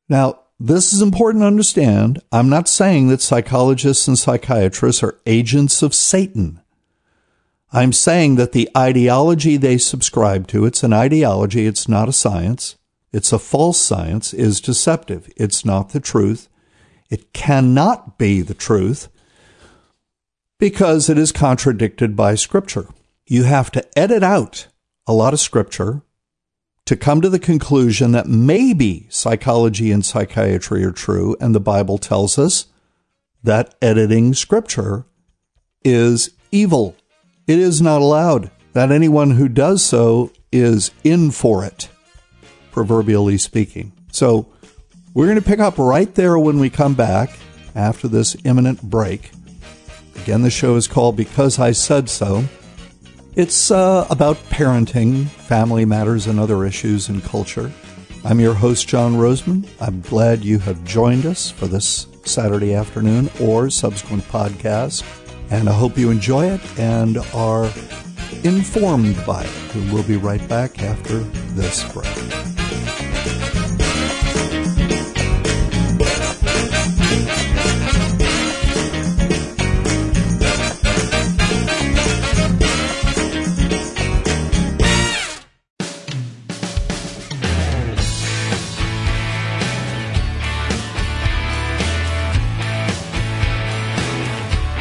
Now, 0.08 0.40
this 0.58 0.94
is 0.94 1.02
important 1.02 1.42
to 1.42 1.46
understand. 1.46 2.22
I'm 2.32 2.48
not 2.48 2.68
saying 2.68 3.08
that 3.08 3.20
psychologists 3.20 4.08
and 4.08 4.18
psychiatrists 4.18 5.02
are 5.02 5.20
agents 5.26 5.82
of 5.82 5.94
Satan. 5.94 6.62
I'm 7.72 7.92
saying 7.92 8.36
that 8.36 8.52
the 8.52 8.70
ideology 8.74 9.58
they 9.58 9.76
subscribe 9.76 10.46
to, 10.48 10.64
it's 10.64 10.82
an 10.82 10.94
ideology, 10.94 11.66
it's 11.66 11.88
not 11.88 12.08
a 12.08 12.12
science, 12.12 12.76
it's 13.12 13.32
a 13.32 13.38
false 13.38 13.78
science, 13.78 14.32
is 14.32 14.62
deceptive. 14.62 15.30
It's 15.36 15.64
not 15.64 15.90
the 15.90 16.00
truth. 16.00 16.48
It 17.10 17.34
cannot 17.34 18.16
be 18.16 18.40
the 18.40 18.54
truth 18.54 19.08
because 20.58 21.10
it 21.10 21.18
is 21.18 21.32
contradicted 21.32 22.16
by 22.16 22.34
Scripture. 22.34 22.88
You 23.26 23.42
have 23.42 23.70
to 23.72 23.98
edit 23.98 24.22
out 24.22 24.68
a 25.06 25.12
lot 25.12 25.34
of 25.34 25.40
Scripture 25.40 26.02
to 26.86 26.96
come 26.96 27.20
to 27.20 27.28
the 27.28 27.38
conclusion 27.38 28.12
that 28.12 28.28
maybe 28.28 29.06
psychology 29.10 29.90
and 29.90 30.04
psychiatry 30.04 30.84
are 30.84 30.92
true, 30.92 31.36
and 31.40 31.54
the 31.54 31.60
Bible 31.60 31.98
tells 31.98 32.38
us 32.38 32.66
that 33.42 33.74
editing 33.82 34.32
scripture 34.34 35.04
is 35.84 36.30
evil. 36.50 36.96
It 37.46 37.58
is 37.58 37.82
not 37.82 38.00
allowed, 38.00 38.50
that 38.72 38.90
anyone 38.90 39.32
who 39.32 39.48
does 39.48 39.84
so 39.84 40.32
is 40.50 40.90
in 41.04 41.32
for 41.32 41.64
it, 41.64 41.88
proverbially 42.70 43.38
speaking. 43.38 43.92
So 44.12 44.48
we're 45.12 45.26
going 45.26 45.40
to 45.40 45.42
pick 45.42 45.60
up 45.60 45.78
right 45.78 46.14
there 46.14 46.38
when 46.38 46.58
we 46.58 46.70
come 46.70 46.94
back 46.94 47.36
after 47.74 48.08
this 48.08 48.36
imminent 48.44 48.82
break. 48.82 49.30
Again, 50.16 50.42
the 50.42 50.50
show 50.50 50.76
is 50.76 50.88
called 50.88 51.16
Because 51.16 51.58
I 51.58 51.72
Said 51.72 52.08
So. 52.08 52.44
It's 53.36 53.70
uh, 53.70 54.06
about 54.08 54.38
parenting, 54.48 55.26
family 55.26 55.84
matters, 55.84 56.26
and 56.26 56.40
other 56.40 56.64
issues 56.64 57.10
in 57.10 57.20
culture. 57.20 57.70
I'm 58.24 58.40
your 58.40 58.54
host, 58.54 58.88
John 58.88 59.16
Rosemond. 59.16 59.68
I'm 59.78 60.00
glad 60.00 60.42
you 60.42 60.58
have 60.60 60.82
joined 60.84 61.26
us 61.26 61.50
for 61.50 61.66
this 61.66 62.06
Saturday 62.24 62.72
afternoon 62.72 63.28
or 63.38 63.68
subsequent 63.68 64.22
podcast. 64.24 65.04
And 65.50 65.68
I 65.68 65.74
hope 65.74 65.98
you 65.98 66.10
enjoy 66.10 66.46
it 66.46 66.78
and 66.78 67.18
are 67.34 67.66
informed 68.42 69.22
by 69.26 69.44
it. 69.44 69.74
And 69.74 69.92
we'll 69.92 70.02
be 70.02 70.16
right 70.16 70.48
back 70.48 70.82
after 70.82 71.18
this 71.52 71.84
break. 71.92 72.55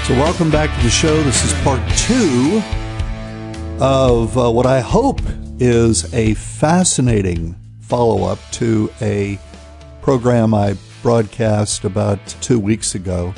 So, 0.05 0.13
welcome 0.13 0.51
back 0.51 0.69
to 0.77 0.83
the 0.83 0.91
show. 0.91 1.23
This 1.23 1.43
is 1.43 1.51
part 1.63 1.81
two 1.97 2.61
of 3.83 4.37
uh, 4.37 4.51
what 4.51 4.67
I 4.67 4.79
hope 4.79 5.19
is 5.59 6.13
a 6.13 6.35
fascinating 6.35 7.55
follow 7.79 8.25
up 8.25 8.37
to 8.51 8.91
a 9.01 9.39
program 10.03 10.53
I 10.53 10.77
broadcast 11.01 11.85
about 11.85 12.23
two 12.39 12.59
weeks 12.59 12.93
ago. 12.93 13.33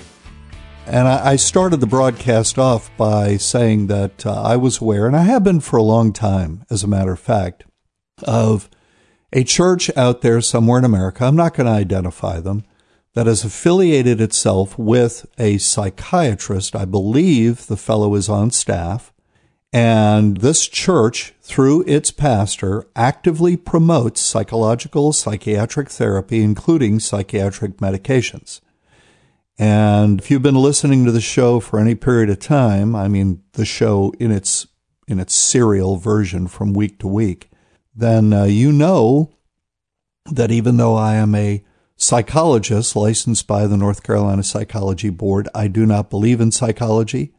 And 0.85 1.07
I, 1.07 1.25
I 1.27 1.35
started 1.37 1.77
the 1.77 1.87
broadcast 1.87 2.59
off 2.59 2.91
by 2.97 3.37
saying 3.37 3.87
that 3.87 4.25
uh, 4.25 4.41
I 4.41 4.57
was 4.57 4.81
aware, 4.81 5.07
and 5.07 5.15
I 5.15 5.23
have 5.23 5.45
been 5.45 5.61
for 5.61 5.77
a 5.77 5.83
long 5.83 6.11
time, 6.11 6.65
as 6.69 6.83
a 6.83 6.87
matter 6.87 7.13
of 7.13 7.19
fact, 7.21 7.63
of 8.23 8.69
a 9.31 9.45
church 9.45 9.89
out 9.95 10.19
there 10.19 10.41
somewhere 10.41 10.79
in 10.79 10.83
America. 10.83 11.23
I'm 11.23 11.37
not 11.37 11.53
going 11.53 11.67
to 11.67 11.71
identify 11.71 12.41
them 12.41 12.65
that 13.17 13.25
has 13.25 13.43
affiliated 13.43 14.21
itself 14.21 14.77
with 14.77 15.25
a 15.39 15.57
psychiatrist. 15.57 16.75
I 16.75 16.85
believe 16.85 17.65
the 17.65 17.75
fellow 17.75 18.13
is 18.13 18.29
on 18.29 18.51
staff. 18.51 19.11
And 19.73 20.37
this 20.37 20.67
church, 20.67 21.33
through 21.41 21.83
its 21.87 22.11
pastor, 22.11 22.85
actively 22.95 23.57
promotes 23.57 24.21
psychological 24.21 25.13
psychiatric 25.13 25.89
therapy, 25.89 26.43
including 26.43 26.99
psychiatric 26.99 27.77
medications. 27.77 28.61
And 29.57 30.19
if 30.19 30.29
you've 30.29 30.43
been 30.43 30.53
listening 30.53 31.03
to 31.05 31.11
the 31.11 31.19
show 31.19 31.59
for 31.59 31.79
any 31.79 31.95
period 31.95 32.29
of 32.29 32.37
time, 32.37 32.95
I 32.95 33.07
mean, 33.07 33.41
the 33.53 33.65
show 33.65 34.13
in 34.19 34.29
its, 34.29 34.67
in 35.07 35.19
its 35.19 35.33
serial 35.33 35.97
version 35.97 36.45
from 36.45 36.71
week 36.71 36.99
to 36.99 37.07
week, 37.07 37.49
then 37.95 38.31
uh, 38.31 38.43
you 38.43 38.71
know 38.71 39.31
that 40.31 40.51
even 40.51 40.77
though 40.77 40.93
I 40.93 41.15
am 41.15 41.33
a 41.33 41.63
psychologist 41.97 42.95
licensed 42.95 43.47
by 43.47 43.65
the 43.65 43.75
North 43.75 44.03
Carolina 44.03 44.43
Psychology 44.43 45.09
Board. 45.09 45.49
I 45.55 45.67
do 45.67 45.85
not 45.85 46.11
believe 46.11 46.39
in 46.39 46.51
psychology. 46.51 47.33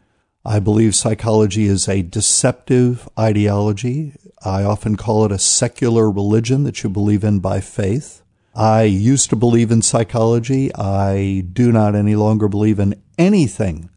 I 0.45 0.59
believe 0.59 0.97
psychology 0.97 1.67
is 1.67 1.89
a 1.89 2.03
deceptive 2.03 3.09
ideology. 3.19 4.15
I 4.45 4.65
often 4.65 4.97
call 4.97 5.25
it 5.25 5.33
a 5.33 5.39
secular 5.39 6.11
religion 6.11 6.65
that 6.65 6.83
you 6.83 6.91
believe 6.91 7.23
in 7.23 7.39
by 7.39 7.61
faith. 7.61 8.23
I 8.55 8.83
used 8.83 9.31
to 9.31 9.37
believe 9.37 9.71
in 9.71 9.83
psychology. 9.83 10.75
I 10.75 11.45
do 11.53 11.71
not 11.71 11.95
any 11.95 12.17
longer 12.17 12.49
believe 12.49 12.81
in 12.81 13.01
anything 13.17 13.91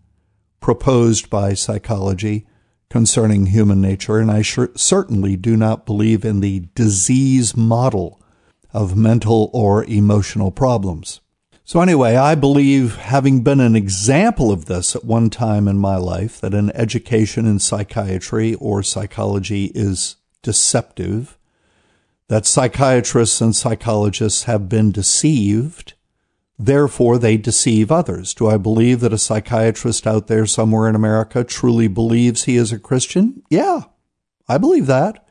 proposed 0.60 1.30
by 1.32 1.56
psychology 1.56 2.46
concerning 2.90 3.48
human 3.48 3.82
nature, 3.82 4.20
and 4.20 4.30
I 4.30 4.44
sure, 4.44 4.70
certainly 4.76 5.36
do 5.38 5.58
not 5.58 5.86
believe 5.88 6.24
in 6.24 6.42
the 6.42 6.68
disease 6.76 7.56
model 7.58 8.21
of 8.74 8.96
mental 8.96 9.50
or 9.54 9.84
emotional 9.86 10.52
problems. 10.52 11.20
So, 11.64 11.80
anyway, 11.80 12.16
I 12.16 12.36
believe, 12.36 12.98
having 12.98 13.44
been 13.44 13.60
an 13.60 13.76
example 13.76 14.52
of 14.52 14.66
this 14.66 14.96
at 14.96 15.06
one 15.06 15.30
time 15.30 15.68
in 15.68 15.78
my 15.78 15.96
life, 15.96 16.42
that 16.42 16.54
an 16.54 16.72
education 16.72 17.46
in 17.46 17.60
psychiatry 17.60 18.56
or 18.56 18.84
psychology 18.84 19.72
is 19.74 20.18
deceptive, 20.42 21.38
that 22.28 22.46
psychiatrists 22.46 23.40
and 23.42 23.56
psychologists 23.56 24.44
have 24.44 24.68
been 24.68 24.92
deceived, 24.92 25.94
therefore 26.58 27.18
they 27.18 27.38
deceive 27.38 27.92
others. 27.92 28.34
Do 28.34 28.48
I 28.48 28.58
believe 28.58 29.00
that 29.00 29.14
a 29.14 29.18
psychiatrist 29.18 30.06
out 30.06 30.28
there 30.28 30.46
somewhere 30.46 30.90
in 30.90 30.96
America 30.96 31.44
truly 31.44 31.88
believes 31.88 32.44
he 32.44 32.58
is 32.58 32.72
a 32.72 32.80
Christian? 32.80 33.44
Yeah, 33.50 33.84
I 34.48 34.58
believe 34.58 34.88
that. 34.88 35.26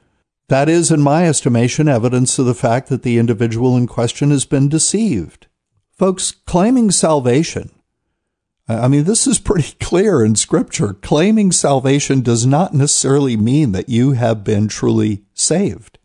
That 0.50 0.68
is, 0.68 0.90
in 0.90 1.00
my 1.00 1.28
estimation, 1.28 1.86
evidence 1.86 2.36
of 2.36 2.44
the 2.44 2.56
fact 2.56 2.88
that 2.88 3.04
the 3.04 3.18
individual 3.18 3.76
in 3.76 3.86
question 3.86 4.30
has 4.30 4.44
been 4.44 4.68
deceived. 4.68 5.46
Folks, 5.96 6.32
claiming 6.32 6.90
salvation, 6.90 7.70
I 8.66 8.88
mean, 8.88 9.04
this 9.04 9.28
is 9.28 9.38
pretty 9.38 9.76
clear 9.80 10.24
in 10.24 10.34
Scripture. 10.34 10.94
Claiming 10.94 11.52
salvation 11.52 12.20
does 12.20 12.46
not 12.46 12.74
necessarily 12.74 13.36
mean 13.36 13.70
that 13.70 13.88
you 13.88 14.12
have 14.12 14.42
been 14.42 14.66
truly 14.66 15.22
saved. 15.34 16.00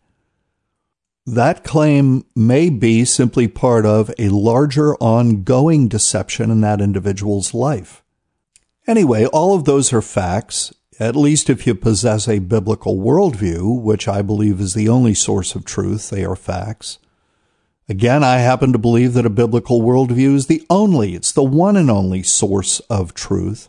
That 1.26 1.64
claim 1.64 2.24
may 2.36 2.70
be 2.70 3.04
simply 3.04 3.48
part 3.48 3.84
of 3.84 4.12
a 4.16 4.28
larger 4.28 4.94
ongoing 4.98 5.88
deception 5.88 6.52
in 6.52 6.60
that 6.60 6.80
individual's 6.80 7.52
life. 7.52 8.04
Anyway, 8.86 9.24
all 9.24 9.56
of 9.56 9.64
those 9.64 9.92
are 9.92 10.00
facts 10.00 10.72
at 10.98 11.16
least 11.16 11.50
if 11.50 11.66
you 11.66 11.74
possess 11.74 12.28
a 12.28 12.38
biblical 12.38 12.96
worldview, 12.96 13.80
which 13.80 14.08
I 14.08 14.22
believe 14.22 14.60
is 14.60 14.74
the 14.74 14.88
only 14.88 15.14
source 15.14 15.54
of 15.54 15.64
truth, 15.64 16.10
they 16.10 16.24
are 16.24 16.36
facts. 16.36 16.98
Again, 17.88 18.24
I 18.24 18.38
happen 18.38 18.72
to 18.72 18.78
believe 18.78 19.12
that 19.14 19.26
a 19.26 19.30
biblical 19.30 19.80
worldview 19.80 20.34
is 20.34 20.46
the 20.46 20.64
only, 20.68 21.14
it's 21.14 21.32
the 21.32 21.44
one 21.44 21.76
and 21.76 21.90
only 21.90 22.22
source 22.22 22.80
of 22.90 23.14
truth. 23.14 23.68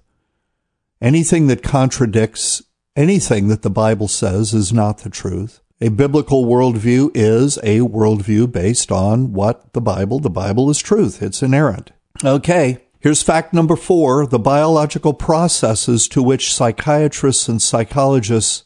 Anything 1.01 1.47
that 1.47 1.61
contradicts 1.61 2.63
anything 2.95 3.47
that 3.47 3.61
the 3.61 3.69
Bible 3.69 4.07
says 4.07 4.53
is 4.53 4.73
not 4.73 4.99
the 4.99 5.09
truth. 5.09 5.61
A 5.79 5.89
biblical 5.89 6.45
worldview 6.45 7.11
is 7.13 7.57
a 7.57 7.81
worldview 7.81 8.51
based 8.51 8.91
on 8.91 9.33
what 9.33 9.73
the 9.73 9.81
Bible, 9.81 10.19
the 10.19 10.31
Bible 10.31 10.71
is 10.71 10.79
truth. 10.79 11.21
It's 11.21 11.43
inerrant. 11.43 11.91
Okay. 12.23 12.86
Here's 13.07 13.23
fact 13.23 13.53
number 13.53 13.77
four. 13.77 14.27
The 14.27 14.37
biological 14.37 15.13
processes 15.13 16.09
to 16.09 16.21
which 16.21 16.53
psychiatrists 16.53 17.47
and 17.47 17.61
psychologists 17.61 18.65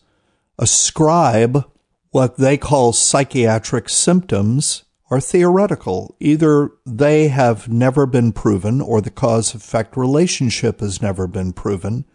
ascribe 0.57 1.63
what 2.09 2.37
they 2.37 2.57
call 2.57 2.91
psychiatric 2.91 3.87
symptoms 3.87 4.83
are 5.11 5.21
theoretical. 5.21 6.15
Either 6.19 6.71
they 6.87 7.27
have 7.27 7.69
never 7.69 8.07
been 8.07 8.31
proven 8.31 8.81
or 8.81 8.99
the 8.99 9.11
cause 9.11 9.53
effect 9.53 9.95
relationship 9.95 10.79
has 10.79 11.03
never 11.03 11.27
been 11.27 11.53
proven. 11.53 12.05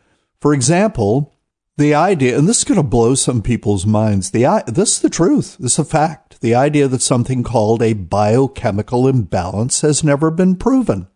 For 0.41 0.53
example, 0.53 1.33
the 1.77 1.95
idea, 1.95 2.37
and 2.37 2.49
this 2.49 2.59
is 2.59 2.65
going 2.65 2.75
to 2.75 2.83
blow 2.83 3.15
some 3.15 3.41
people's 3.41 3.87
minds. 3.87 4.33
The 4.33 4.65
this 4.67 4.97
is 4.97 5.01
the 5.01 5.11
truth. 5.11 5.59
This 5.61 5.75
is 5.75 5.79
a 5.79 5.85
fact. 5.85 6.41
The 6.41 6.57
idea 6.57 6.89
that 6.89 7.03
something 7.03 7.45
called 7.45 7.83
a 7.83 7.93
biochemical 7.93 9.07
imbalance 9.07 9.83
has 9.83 10.03
never 10.03 10.33
been 10.33 10.57
proven. 10.57 11.07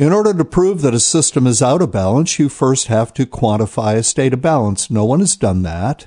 In 0.00 0.14
order 0.14 0.32
to 0.32 0.46
prove 0.46 0.80
that 0.80 0.94
a 0.94 0.98
system 0.98 1.46
is 1.46 1.60
out 1.60 1.82
of 1.82 1.92
balance, 1.92 2.38
you 2.38 2.48
first 2.48 2.86
have 2.86 3.12
to 3.12 3.26
quantify 3.26 3.96
a 3.96 4.02
state 4.02 4.32
of 4.32 4.40
balance. 4.40 4.90
No 4.90 5.04
one 5.04 5.20
has 5.20 5.36
done 5.36 5.60
that 5.64 6.06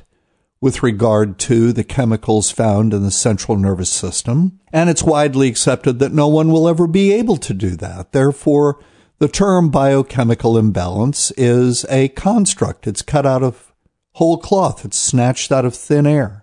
with 0.59 0.81
regard 0.81 1.37
to 1.37 1.71
the 1.71 1.83
chemicals 1.83 2.49
found 2.49 2.91
in 2.91 3.03
the 3.03 3.11
central 3.11 3.55
nervous 3.55 3.91
system, 3.91 4.59
and 4.71 4.89
it's 4.89 5.03
widely 5.03 5.47
accepted 5.47 5.99
that 5.99 6.11
no 6.11 6.27
one 6.27 6.51
will 6.51 6.67
ever 6.67 6.87
be 6.87 7.13
able 7.13 7.37
to 7.37 7.53
do 7.53 7.75
that. 7.75 8.13
Therefore, 8.13 8.83
the 9.19 9.27
term 9.27 9.69
biochemical 9.69 10.57
imbalance 10.57 11.29
is 11.37 11.85
a 11.87 12.07
construct. 12.07 12.87
It's 12.87 13.03
cut 13.03 13.27
out 13.27 13.43
of 13.43 13.75
whole 14.13 14.39
cloth. 14.39 14.85
It's 14.85 14.97
snatched 14.97 15.51
out 15.51 15.65
of 15.65 15.75
thin 15.75 16.07
air. 16.07 16.42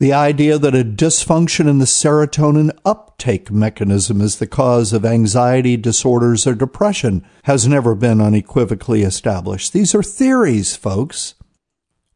The 0.00 0.12
idea 0.12 0.58
that 0.58 0.74
a 0.74 0.84
dysfunction 0.84 1.68
in 1.68 1.78
the 1.78 1.84
serotonin 1.84 2.76
uptake 2.84 3.50
mechanism 3.50 4.20
is 4.20 4.38
the 4.38 4.46
cause 4.46 4.92
of 4.92 5.04
anxiety 5.04 5.76
disorders 5.76 6.46
or 6.46 6.54
depression 6.54 7.24
has 7.44 7.68
never 7.68 7.94
been 7.94 8.20
unequivocally 8.20 9.02
established. 9.02 9.72
These 9.72 9.94
are 9.94 10.02
theories, 10.02 10.74
folks. 10.74 11.34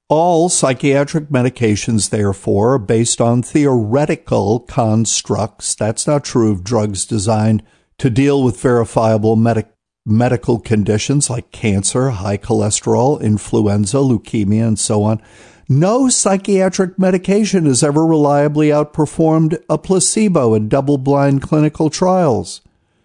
All 0.08 0.48
psychiatric 0.48 1.28
medications, 1.28 2.10
therefore, 2.10 2.74
are 2.74 2.78
based 2.78 3.20
on 3.20 3.42
theoretical 3.42 4.60
constructs. 4.60 5.74
That's 5.74 6.06
not 6.06 6.24
true 6.24 6.50
of 6.50 6.64
drugs 6.64 7.04
designed 7.04 7.62
to 7.98 8.10
deal 8.10 8.42
with 8.42 8.60
verifiable 8.60 9.36
medic- 9.36 9.72
medical 10.04 10.58
conditions 10.58 11.28
like 11.28 11.52
cancer, 11.52 12.10
high 12.10 12.38
cholesterol, 12.38 13.20
influenza, 13.20 13.98
leukemia, 13.98 14.66
and 14.66 14.78
so 14.78 15.02
on. 15.02 15.22
No 15.70 16.08
psychiatric 16.08 16.98
medication 16.98 17.66
has 17.66 17.82
ever 17.82 18.06
reliably 18.06 18.68
outperformed 18.68 19.62
a 19.68 19.76
placebo 19.76 20.54
in 20.54 20.70
double 20.70 20.96
blind 20.96 21.42
clinical 21.42 21.90
trials. 21.90 22.62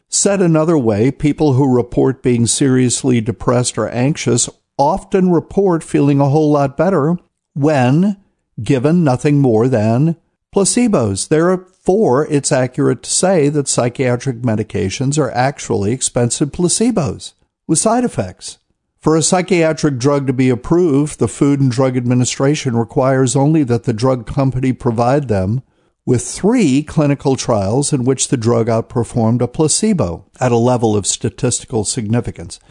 Said 0.07 0.41
another 0.41 0.77
way, 0.77 1.11
people 1.11 1.53
who 1.53 1.75
report 1.75 2.23
being 2.23 2.47
seriously 2.47 3.19
depressed 3.19 3.77
or 3.77 3.89
anxious 3.89 4.49
often 4.77 5.29
report 5.29 5.83
feeling 5.83 6.21
a 6.21 6.29
whole 6.29 6.51
lot 6.51 6.77
better 6.77 7.17
when 7.53 8.15
given 8.61 9.03
nothing 9.03 9.39
more 9.39 9.67
than 9.67 10.15
placebos. 10.55 11.27
Therefore, 11.27 12.25
it's 12.27 12.51
accurate 12.53 13.03
to 13.03 13.09
say 13.09 13.49
that 13.49 13.67
psychiatric 13.67 14.37
medications 14.37 15.17
are 15.17 15.31
actually 15.31 15.91
expensive 15.91 16.53
placebos 16.53 17.33
with 17.67 17.79
side 17.79 18.05
effects. 18.05 18.59
For 19.03 19.17
a 19.17 19.21
psychiatric 19.21 19.97
drug 19.97 20.27
to 20.27 20.33
be 20.33 20.49
approved, 20.49 21.19
the 21.19 21.27
Food 21.27 21.59
and 21.59 21.69
Drug 21.69 21.97
Administration 21.97 22.77
requires 22.77 23.35
only 23.35 23.63
that 23.63 23.83
the 23.83 23.91
drug 23.91 24.25
company 24.25 24.71
provide 24.71 25.27
them 25.27 25.61
with 26.05 26.25
three 26.25 26.83
clinical 26.83 27.35
trials 27.35 27.91
in 27.91 28.05
which 28.05 28.29
the 28.29 28.37
drug 28.37 28.67
outperformed 28.67 29.41
a 29.41 29.47
placebo 29.49 30.25
at 30.39 30.53
a 30.53 30.57
level 30.57 30.95
of 30.95 31.05
statistical 31.05 31.83
significance. 31.83 32.61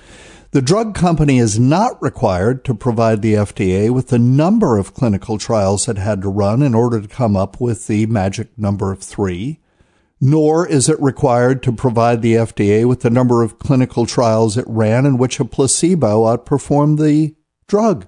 The 0.52 0.62
drug 0.62 0.94
company 0.94 1.36
is 1.36 1.58
not 1.58 2.02
required 2.02 2.64
to 2.64 2.74
provide 2.74 3.20
the 3.20 3.34
FDA 3.34 3.90
with 3.90 4.08
the 4.08 4.18
number 4.18 4.78
of 4.78 4.94
clinical 4.94 5.36
trials 5.36 5.86
it 5.86 5.98
had 5.98 6.22
to 6.22 6.30
run 6.30 6.62
in 6.62 6.74
order 6.74 7.02
to 7.02 7.08
come 7.08 7.36
up 7.36 7.60
with 7.60 7.88
the 7.88 8.06
magic 8.06 8.56
number 8.56 8.90
of 8.90 9.00
three, 9.00 9.60
nor 10.24 10.64
is 10.64 10.88
it 10.88 11.02
required 11.02 11.64
to 11.64 11.72
provide 11.72 12.22
the 12.22 12.34
FDA 12.34 12.86
with 12.86 13.00
the 13.00 13.10
number 13.10 13.42
of 13.42 13.58
clinical 13.58 14.06
trials 14.06 14.56
it 14.56 14.64
ran 14.68 15.04
in 15.04 15.18
which 15.18 15.40
a 15.40 15.44
placebo 15.44 16.22
outperformed 16.22 17.02
the 17.02 17.34
drug. 17.66 18.06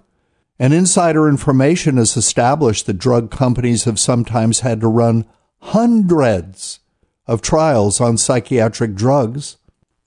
And 0.56 0.72
insider 0.72 1.28
information 1.28 1.96
has 1.96 2.16
established 2.16 2.86
that 2.86 2.98
drug 2.98 3.32
companies 3.32 3.82
have 3.82 3.98
sometimes 3.98 4.60
had 4.60 4.80
to 4.82 4.86
run 4.86 5.26
hundreds 5.58 6.78
of 7.26 7.42
trials 7.42 8.00
on 8.00 8.16
psychiatric 8.16 8.94
drugs 8.94 9.56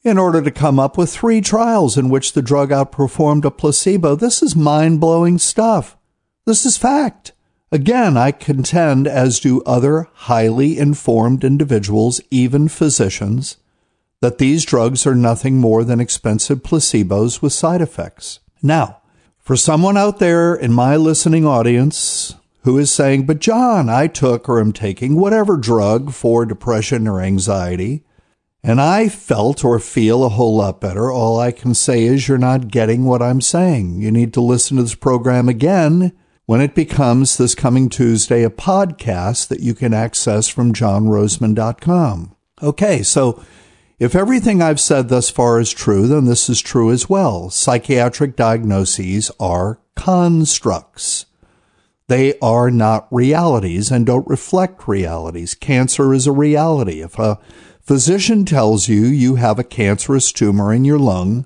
in 0.02 0.17
order 0.17 0.41
to 0.41 0.50
come 0.50 0.80
up 0.80 0.98
with 0.98 1.12
three 1.12 1.41
trials 1.41 1.98
in 1.98 2.08
which 2.08 2.32
the 2.32 2.41
drug 2.41 2.70
outperformed 2.70 3.43
a 3.43 3.52
placebo. 3.52 4.15
This 4.15 4.41
is 4.41 4.56
mind 4.56 5.02
blowing 5.02 5.38
stuff. 5.38 5.98
This 6.46 6.65
is 6.65 6.78
fact. 6.78 7.34
Again, 7.69 8.15
I 8.15 8.32
contend, 8.32 9.08
as 9.08 9.41
do 9.41 9.62
other 9.63 10.08
highly 10.13 10.77
informed 10.77 11.43
individuals, 11.43 12.21
even 12.32 12.69
physicians, 12.69 13.58
that 14.21 14.38
these 14.38 14.63
drugs 14.63 15.06
are 15.06 15.15
nothing 15.15 15.58
more 15.58 15.84
than 15.84 15.99
expensive 15.99 16.63
placebos 16.63 17.41
with 17.41 17.51
side 17.51 17.82
effects. 17.82 18.39
Now, 18.63 19.01
for 19.38 19.58
someone 19.58 19.97
out 19.97 20.19
there 20.19 20.56
in 20.56 20.71
my 20.71 20.95
listening 20.95 21.45
audience 21.45 22.36
who 22.62 22.77
is 22.77 22.89
saying, 22.89 23.25
but 23.25 23.39
John, 23.39 23.89
I 23.89 24.08
took 24.08 24.47
or 24.47 24.62
am 24.62 24.71
taking 24.71 25.15
whatever 25.15 25.58
drug 25.58 26.13
for 26.13 26.45
depression 26.45 27.06
or 27.06 27.21
anxiety, 27.21 28.03
and 28.63 28.82
I 28.82 29.10
felt 29.10 29.65
or 29.65 29.80
feel 29.80 30.23
a 30.23 30.30
whole 30.30 30.58
lot 30.58 30.80
better. 30.80 31.12
All 31.12 31.39
I 31.39 31.51
can 31.51 31.73
say 31.73 32.03
is 32.03 32.27
you're 32.27 32.38
not 32.38 32.69
getting 32.69 33.03
what 33.03 33.21
I'm 33.21 33.41
saying. 33.41 34.01
You 34.01 34.12
need 34.12 34.34
to 34.34 34.41
listen 34.41 34.77
to 34.77 34.84
this 34.84 34.95
program 34.95 35.49
again 35.49 36.13
when 36.47 36.62
it 36.62 36.73
becomes 36.73 37.38
this 37.38 37.53
coming 37.53 37.89
Tuesday 37.89 38.41
a 38.41 38.49
podcast 38.49 39.49
that 39.49 39.60
you 39.60 39.75
can 39.75 39.93
access 39.93 40.47
from 40.47 40.71
johnrosemond.com. 40.71 42.36
Okay, 42.63 43.03
so 43.03 43.43
if 43.99 44.15
everything 44.15 44.62
I've 44.62 44.79
said 44.79 45.10
thus 45.10 45.29
far 45.29 45.60
is 45.60 45.73
true, 45.73 46.07
then 46.07 46.23
this 46.23 46.49
is 46.49 46.62
true 46.62 46.89
as 46.89 47.10
well. 47.10 47.49
Psychiatric 47.49 48.38
diagnoses 48.38 49.29
are 49.41 49.81
constructs. 49.97 51.25
They 52.07 52.39
are 52.39 52.71
not 52.71 53.10
realities 53.12 53.91
and 53.91 54.05
don't 54.05 54.25
reflect 54.25 54.88
realities. 54.88 55.53
Cancer 55.53 56.13
is 56.13 56.27
a 56.27 56.31
reality. 56.31 57.01
If 57.01 57.19
a 57.19 57.39
physician 57.81 58.45
tells 58.45 58.88
you 58.88 59.01
you 59.01 59.36
have 59.36 59.60
a 59.60 59.65
cancerous 59.65 60.31
tumor 60.31 60.73
in 60.73 60.86
your 60.86 60.99
lung 60.99 61.45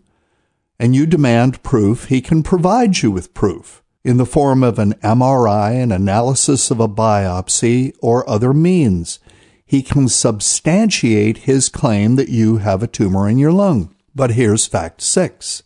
and 0.77 0.95
you 0.95 1.07
demand 1.07 1.63
proof, 1.63 2.05
he 2.05 2.21
can 2.21 2.43
provide 2.43 2.99
you 2.99 3.09
with 3.09 3.33
proof 3.33 3.80
in 4.03 4.17
the 4.17 4.25
form 4.25 4.63
of 4.63 4.79
an 4.79 4.93
MRI, 4.95 5.81
an 5.81 5.91
analysis 5.91 6.71
of 6.71 6.79
a 6.79 6.87
biopsy, 6.87 7.95
or 8.01 8.27
other 8.29 8.53
means. 8.53 9.19
He 9.65 9.81
can 9.81 10.09
substantiate 10.09 11.39
his 11.39 11.69
claim 11.69 12.15
that 12.15 12.29
you 12.29 12.57
have 12.57 12.83
a 12.83 12.87
tumor 12.87 13.29
in 13.29 13.37
your 13.37 13.51
lung. 13.51 13.95
But 14.13 14.31
here's 14.31 14.65
fact 14.65 15.01
six. 15.01 15.63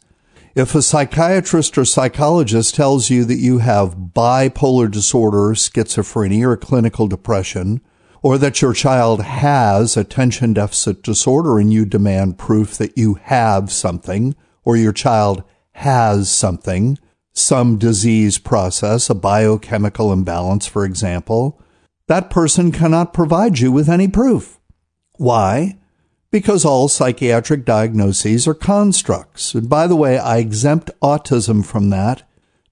If 0.53 0.73
a 0.73 0.81
psychiatrist 0.81 1.77
or 1.77 1.83
psychologist 1.83 2.75
tells 2.75 3.09
you 3.09 3.25
that 3.25 3.39
you 3.39 3.57
have 3.57 3.97
bipolar 4.13 4.89
disorder, 4.89 5.53
schizophrenia, 5.53 6.45
or 6.45 6.55
clinical 6.55 7.07
depression, 7.07 7.81
or 8.21 8.37
that 8.37 8.61
your 8.61 8.73
child 8.73 9.21
has 9.21 9.97
attention 9.97 10.53
deficit 10.53 11.03
disorder 11.03 11.59
and 11.59 11.73
you 11.73 11.85
demand 11.85 12.37
proof 12.37 12.77
that 12.77 12.97
you 12.97 13.15
have 13.15 13.71
something, 13.71 14.35
or 14.63 14.77
your 14.77 14.93
child 14.93 15.43
has 15.73 16.29
something, 16.29 16.97
some 17.35 17.77
disease 17.77 18.37
process, 18.37 19.09
a 19.09 19.15
biochemical 19.15 20.11
imbalance, 20.11 20.65
for 20.65 20.85
example, 20.85 21.61
that 22.07 22.29
person 22.29 22.71
cannot 22.71 23.13
provide 23.13 23.59
you 23.59 23.71
with 23.71 23.89
any 23.89 24.07
proof. 24.07 24.59
Why? 25.17 25.77
Because 26.31 26.65
all 26.65 26.87
psychiatric 26.87 27.65
diagnoses 27.65 28.47
are 28.47 28.53
constructs. 28.53 29.53
And 29.53 29.69
by 29.69 29.87
the 29.87 29.95
way, 29.95 30.17
I 30.17 30.37
exempt 30.37 30.91
autism 31.01 31.65
from 31.65 31.89
that 31.89 32.27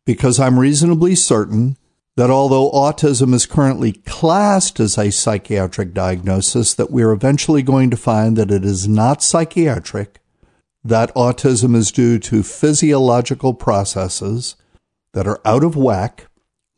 because 0.05 0.39
I'm 0.39 0.59
reasonably 0.59 1.15
certain 1.15 1.77
that 2.15 2.29
although 2.29 2.71
autism 2.71 3.33
is 3.33 3.45
currently 3.45 3.93
classed 3.93 4.79
as 4.79 4.97
a 4.97 5.11
psychiatric 5.11 5.93
diagnosis, 5.93 6.73
that 6.75 6.91
we're 6.91 7.11
eventually 7.11 7.63
going 7.63 7.89
to 7.89 7.97
find 7.97 8.37
that 8.37 8.51
it 8.51 8.63
is 8.63 8.87
not 8.87 9.23
psychiatric, 9.23 10.19
that 10.83 11.13
autism 11.15 11.75
is 11.75 11.91
due 11.91 12.19
to 12.19 12.43
physiological 12.43 13.53
processes, 13.53 14.55
that 15.13 15.27
are 15.27 15.39
out 15.45 15.63
of 15.63 15.75
whack 15.75 16.27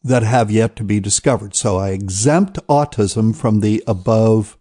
that 0.04 0.24
have 0.24 0.52
yet 0.52 0.76
to 0.76 0.84
be 0.84 1.00
discovered. 1.00 1.56
So 1.56 1.78
I 1.78 1.90
exempt 1.90 2.60
autism 2.68 3.36
from 3.36 3.62
the 3.62 3.84
above 3.88 4.58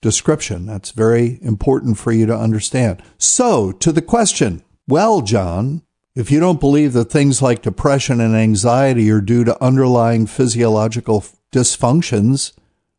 description. 0.00 0.64
That's 0.64 0.92
very 0.92 1.38
important 1.42 1.98
for 1.98 2.12
you 2.12 2.24
to 2.26 2.36
understand. 2.36 3.02
So 3.18 3.72
to 3.72 3.92
the 3.92 4.00
question, 4.00 4.62
well, 4.86 5.20
John, 5.20 5.82
if 6.14 6.30
you 6.30 6.40
don't 6.40 6.60
believe 6.60 6.94
that 6.94 7.10
things 7.10 7.42
like 7.42 7.60
depression 7.62 8.20
and 8.20 8.34
anxiety 8.34 9.10
are 9.10 9.20
due 9.20 9.44
to 9.44 9.62
underlying 9.62 10.26
physiological 10.26 11.24
dysfunctions, 11.52 12.52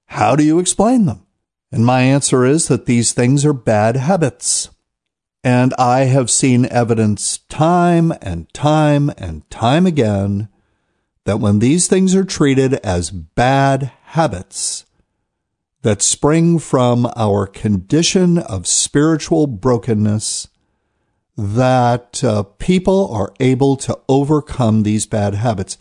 how 0.08 0.36
do 0.36 0.43
you 0.43 0.60
explain 0.60 1.06
them? 1.06 1.25
And 1.71 1.86
my 1.86 2.02
answer 2.02 2.45
is 2.45 2.67
that 2.67 2.86
these 2.86 3.13
things 3.13 3.45
are 3.45 3.54
bad 3.54 3.95
habits. 3.95 4.69
And 5.43 5.73
I 5.78 6.02
have 6.02 6.30
seen 6.30 6.65
evidence 6.65 7.38
time 7.49 8.13
and 8.21 8.52
time 8.54 9.10
and 9.17 9.49
time 9.49 9.86
again 9.86 10.49
that 11.25 11.39
when 11.39 11.60
these 11.60 11.88
things 11.88 12.13
are 12.13 12.25
treated 12.25 12.73
as 12.75 13.12
bad 13.12 13.91
habits 14.04 14.86
that 15.82 16.02
spring 16.02 16.60
from 16.60 17.10
our 17.15 17.47
condition 17.47 18.38
of 18.38 18.67
spiritual 18.67 19.47
brokenness, 19.47 20.49
that 21.38 22.21
uh, 22.21 22.43
people 22.43 23.10
are 23.13 23.34
able 23.39 23.78
to 23.78 23.97
overcome 24.10 24.84
these 24.84 25.06
bad 25.06 25.36
habits 25.36 25.78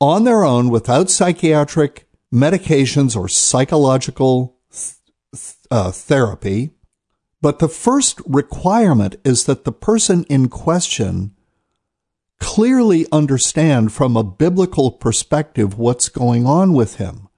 on 0.00 0.24
their 0.24 0.44
own 0.44 0.70
without 0.70 1.10
psychiatric 1.10 2.08
medications 2.32 3.14
or 3.14 3.28
psychological 3.28 4.56
th- 4.72 5.54
uh, 5.70 5.90
therapy 5.90 6.70
but 7.44 7.58
the 7.58 7.68
first 7.68 8.22
requirement 8.24 9.16
is 9.22 9.44
that 9.44 9.64
the 9.64 9.70
person 9.70 10.24
in 10.30 10.48
question 10.48 11.34
clearly 12.40 13.04
understand 13.12 13.92
from 13.92 14.16
a 14.16 14.24
biblical 14.24 14.90
perspective 14.90 15.76
what's 15.76 16.08
going 16.08 16.46
on 16.46 16.72
with 16.72 16.96
him. 16.96 17.28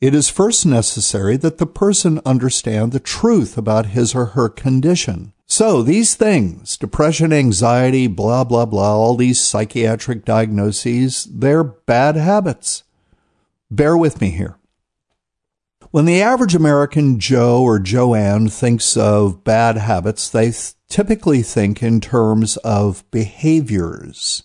It 0.00 0.12
is 0.12 0.28
first 0.28 0.66
necessary 0.66 1.36
that 1.36 1.58
the 1.58 1.68
person 1.68 2.20
understand 2.26 2.90
the 2.90 2.98
truth 2.98 3.56
about 3.56 3.94
his 3.94 4.12
or 4.12 4.26
her 4.34 4.48
condition. 4.48 5.32
So 5.46 5.84
these 5.84 6.16
things, 6.16 6.76
depression, 6.76 7.32
anxiety, 7.32 8.08
blah, 8.08 8.42
blah, 8.42 8.66
blah, 8.66 8.96
all 8.96 9.14
these 9.14 9.40
psychiatric 9.40 10.24
diagnoses, 10.24 11.28
they're 11.32 11.62
bad 11.62 12.16
habits. 12.16 12.82
Bear 13.70 13.96
with 13.96 14.20
me 14.20 14.30
here. 14.30 14.58
When 15.90 16.04
the 16.04 16.20
average 16.20 16.54
American 16.54 17.18
Joe 17.20 17.62
or 17.62 17.78
Joanne 17.78 18.48
thinks 18.48 18.96
of 18.96 19.44
bad 19.44 19.76
habits, 19.76 20.28
they 20.28 20.50
th- 20.50 20.74
typically 20.88 21.42
think 21.42 21.82
in 21.82 22.00
terms 22.00 22.56
of 22.58 23.08
behaviors. 23.10 24.42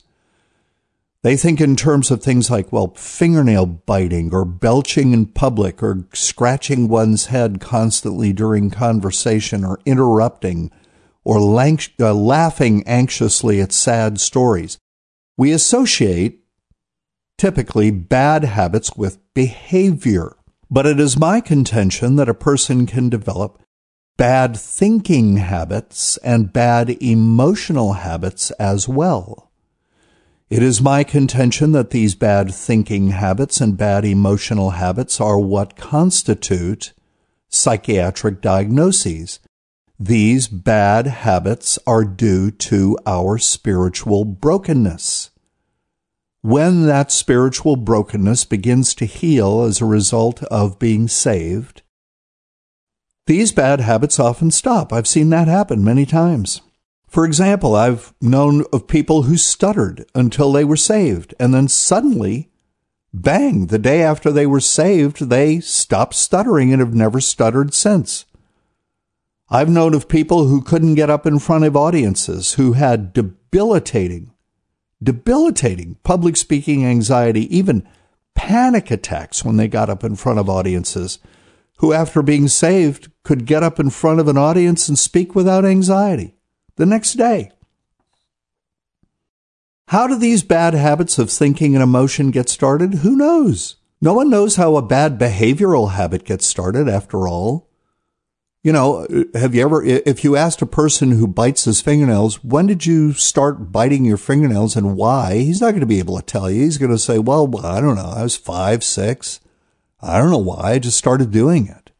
They 1.24 1.38
think 1.38 1.62
in 1.62 1.76
terms 1.76 2.10
of 2.10 2.22
things 2.22 2.50
like, 2.50 2.72
well, 2.72 2.94
fingernail 2.96 3.66
biting 3.66 4.34
or 4.34 4.44
belching 4.46 5.14
in 5.14 5.28
public 5.28 5.84
or 5.84 6.08
scratching 6.14 6.88
one's 6.88 7.28
head 7.28 7.60
constantly 7.60 8.34
during 8.34 8.72
conversation 8.72 9.64
or 9.64 9.80
interrupting 9.86 10.72
or 11.24 11.38
uh, 11.38 12.14
laughing 12.14 12.84
anxiously 12.88 13.62
at 13.62 13.72
sad 13.72 14.20
stories. 14.20 14.80
We 15.38 15.52
associate 15.52 16.44
typically 17.38 17.92
bad 17.92 18.44
habits 18.44 18.96
with 18.96 19.20
behavior. 19.34 20.36
But 20.74 20.86
it 20.86 21.02
is 21.02 21.20
my 21.20 21.42
contention 21.42 22.16
that 22.16 22.30
a 22.30 22.34
person 22.34 22.86
can 22.86 23.10
develop 23.10 23.62
bad 24.16 24.56
thinking 24.56 25.36
habits 25.36 26.16
and 26.18 26.54
bad 26.54 26.92
emotional 27.04 27.94
habits 27.94 28.52
as 28.52 28.88
well. 28.88 29.52
It 30.50 30.64
is 30.64 30.82
my 30.82 31.04
contention 31.04 31.74
that 31.74 31.90
these 31.90 32.16
bad 32.16 32.54
thinking 32.54 33.10
habits 33.10 33.60
and 33.60 33.78
bad 33.78 34.06
emotional 34.06 34.72
habits 34.72 35.20
are 35.20 35.38
what 35.38 35.76
constitute 35.76 36.94
psychiatric 37.50 38.42
diagnoses. 38.42 39.40
These 40.00 40.48
bad 40.48 41.06
habits 41.06 41.80
are 41.86 42.06
due 42.06 42.50
to 42.50 42.98
our 43.06 43.38
spiritual 43.38 44.24
brokenness 44.24 45.31
when 46.42 46.88
that 46.88 47.12
spiritual 47.12 47.76
brokenness 47.76 48.46
begins 48.46 48.96
to 48.96 49.06
heal 49.06 49.62
as 49.62 49.80
a 49.80 49.86
result 49.86 50.42
of 50.44 50.80
being 50.80 51.08
saved, 51.08 51.84
these 53.28 53.52
bad 53.52 53.80
habits 53.80 54.20
often 54.20 54.50
stop. 54.50 54.92
I've 54.92 55.08
seen 55.08 55.30
that 55.30 55.48
happen 55.48 55.84
many 55.84 56.06
times. 56.06 56.62
For 57.08 57.26
example, 57.26 57.76
I've 57.76 58.14
known 58.22 58.66
of 58.74 58.88
people 58.88 59.24
who 59.24 59.38
stuttered 59.38 60.06
until 60.16 60.52
they 60.52 60.64
were 60.64 60.78
saved, 60.78 61.36
and 61.40 61.54
then 61.54 61.68
suddenly, 61.68 62.50
bang, 63.14 63.68
the 63.68 63.78
day 63.78 64.02
after 64.02 64.32
they 64.32 64.48
were 64.48 64.62
saved, 64.62 65.30
they 65.30 65.60
stopped 65.60 66.16
stuttering 66.16 66.72
and 66.72 66.80
have 66.80 66.96
never 66.96 67.22
stuttered 67.22 67.74
since. 67.74 68.26
I've 69.50 69.70
known 69.70 69.94
of 69.94 70.08
people 70.08 70.46
who 70.48 70.62
couldn't 70.62 70.96
get 70.96 71.10
up 71.10 71.26
in 71.26 71.38
front 71.38 71.66
of 71.66 71.76
audiences, 71.76 72.54
who 72.54 72.74
had 72.74 73.14
debilitating 73.14 74.32
debilitating 75.02 75.98
public 76.04 76.38
speaking 76.38 76.86
anxiety, 76.86 77.56
even 77.56 77.88
panic 78.36 78.92
attacks 78.92 79.44
when 79.44 79.58
they 79.58 79.68
got 79.68 79.90
up 79.90 80.04
in 80.04 80.16
front 80.16 80.40
of 80.40 80.50
audiences, 80.50 81.20
who, 81.78 81.94
after 81.94 82.22
being 82.22 82.48
saved, 82.48 83.10
could 83.24 83.46
get 83.46 83.64
up 83.64 83.80
in 83.80 83.90
front 83.90 84.20
of 84.20 84.28
an 84.28 84.38
audience 84.38 84.88
and 84.88 84.98
speak 84.98 85.34
without 85.36 85.66
anxiety 85.66 86.36
the 86.76 86.86
next 86.86 87.14
day. 87.14 87.52
How 89.88 90.08
do 90.08 90.16
these 90.16 90.44
bad 90.44 90.74
habits 90.74 91.20
of 91.20 91.30
thinking 91.30 91.76
and 91.76 91.84
emotion 91.84 92.32
get 92.32 92.48
started? 92.48 92.96
Who 92.96 93.16
knows? 93.16 93.76
No 94.00 94.14
one 94.14 94.30
knows 94.30 94.56
how 94.56 94.76
a 94.76 94.82
bad 94.82 95.20
behavioral 95.20 95.92
habit 95.92 96.24
gets 96.24 96.48
started, 96.48 96.88
after 96.88 97.28
all. 97.28 97.71
You 98.64 98.72
know, 98.72 99.08
have 99.34 99.56
you 99.56 99.64
ever, 99.64 99.84
if 99.84 100.24
you 100.24 100.36
asked 100.36 100.62
a 100.62 100.68
person 100.68 101.12
who 101.12 101.26
bites 101.26 101.66
his 101.66 101.82
fingernails, 101.82 102.44
when 102.44 102.68
did 102.68 102.86
you 102.86 103.14
start 103.14 103.72
biting 103.72 104.06
your 104.06 104.18
fingernails 104.18 104.76
and 104.76 104.96
why? 104.96 105.40
He's 105.40 105.62
not 105.62 105.72
going 105.72 105.80
to 105.80 105.88
be 105.88 105.98
able 105.98 106.18
to 106.18 106.24
tell 106.24 106.50
you. 106.50 106.62
He's 106.62 106.78
going 106.78 106.92
to 106.92 107.00
say, 107.00 107.18
well, 107.18 107.50
I 107.66 107.82
don't 107.82 107.96
know. 107.96 108.14
I 108.16 108.22
was 108.22 108.38
five, 108.38 108.84
six. 108.84 109.40
I 110.00 110.20
don't 110.20 110.30
know 110.30 110.38
why. 110.38 110.74
I 110.74 110.80
just 110.80 110.98
started 110.98 111.32
doing 111.32 111.68
it. 111.68 111.92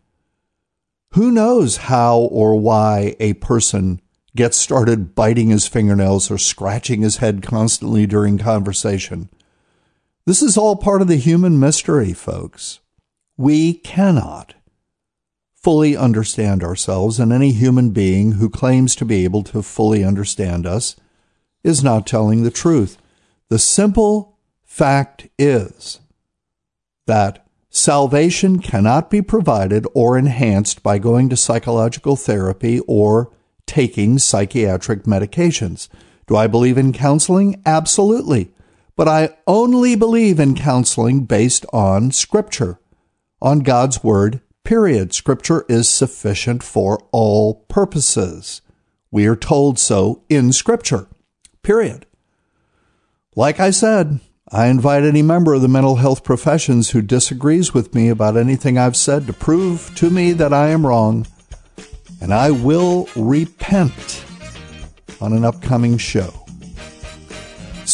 Who 1.14 1.32
knows 1.32 1.78
how 1.78 2.20
or 2.20 2.60
why 2.60 3.16
a 3.20 3.34
person 3.34 4.00
gets 4.36 4.56
started 4.56 5.16
biting 5.16 5.50
his 5.50 5.68
fingernails 5.68 6.30
or 6.30 6.38
scratching 6.38 7.02
his 7.02 7.18
head 7.18 7.42
constantly 7.42 8.06
during 8.06 8.38
conversation? 8.38 9.30
This 10.28 10.44
is 10.44 10.58
all 10.58 10.76
part 10.76 11.02
of 11.02 11.08
the 11.08 11.18
human 11.18 11.60
mystery, 11.60 12.14
folks. 12.14 12.82
We 13.36 13.74
cannot 13.74 14.54
fully 15.62 15.96
understand 15.96 16.64
ourselves, 16.64 17.20
and 17.20 17.32
any 17.32 17.52
human 17.52 17.92
being 17.92 18.34
who 18.34 18.50
claims 18.50 18.96
to 18.96 19.06
be 19.06 19.24
able 19.24 19.44
to 19.44 19.62
fully 19.62 20.04
understand 20.04 20.66
us 20.66 20.96
is 21.64 21.84
not 21.84 22.08
telling 22.08 22.44
the 22.44 22.52
truth. 22.52 22.98
The 23.50 23.60
simple 23.60 24.38
fact 24.64 25.28
is 25.38 26.00
that 27.06 27.46
salvation 27.70 28.60
cannot 28.60 29.10
be 29.10 29.22
provided 29.22 29.86
or 29.94 30.18
enhanced 30.18 30.82
by 30.82 30.98
going 30.98 31.30
to 31.30 31.38
psychological 31.38 32.16
therapy 32.16 32.80
or 32.88 33.32
taking 33.68 34.18
psychiatric 34.18 35.04
medications. 35.04 35.90
Do 36.28 36.36
I 36.36 36.48
believe 36.48 36.78
in 36.78 36.94
counseling? 36.94 37.62
Absolutely. 37.66 38.52
But 38.96 39.08
I 39.08 39.38
only 39.46 39.96
believe 39.96 40.40
in 40.40 40.56
counseling 40.56 41.26
based 41.26 41.66
on 41.72 42.12
Scripture, 42.12 42.80
on 43.42 43.60
God's 43.60 44.04
Word 44.04 44.42
Period. 44.64 45.14
Scripture 45.14 45.66
is 45.68 45.90
sufficient 45.90 46.64
for 46.64 47.04
all 47.12 47.66
purposes. 47.68 48.62
We 49.10 49.26
are 49.26 49.36
told 49.36 49.80
so 49.80 50.24
in 50.30 50.54
Scripture. 50.54 51.08
Period. 51.64 52.06
Like 53.36 53.60
I 53.60 53.72
said, 53.72 54.20
I 54.54 54.68
invite 54.68 55.04
any 55.04 55.22
member 55.22 55.54
of 55.54 55.62
the 55.62 55.68
mental 55.68 55.96
health 55.96 56.24
professions 56.24 56.90
who 56.90 57.02
disagrees 57.02 57.74
with 57.74 57.96
me 57.96 58.10
about 58.10 58.36
anything 58.36 58.78
I've 58.78 58.98
said 58.98 59.26
to 59.28 59.34
prove 59.34 59.94
to 59.96 60.10
me 60.10 60.34
that 60.34 60.54
I 60.54 60.70
am 60.70 60.86
wrong, 60.86 61.26
and 62.20 62.34
I 62.34 62.52
will 62.52 63.08
repent 63.16 64.26
on 65.22 65.32
an 65.34 65.46
upcoming 65.46 65.98
show. 65.98 66.41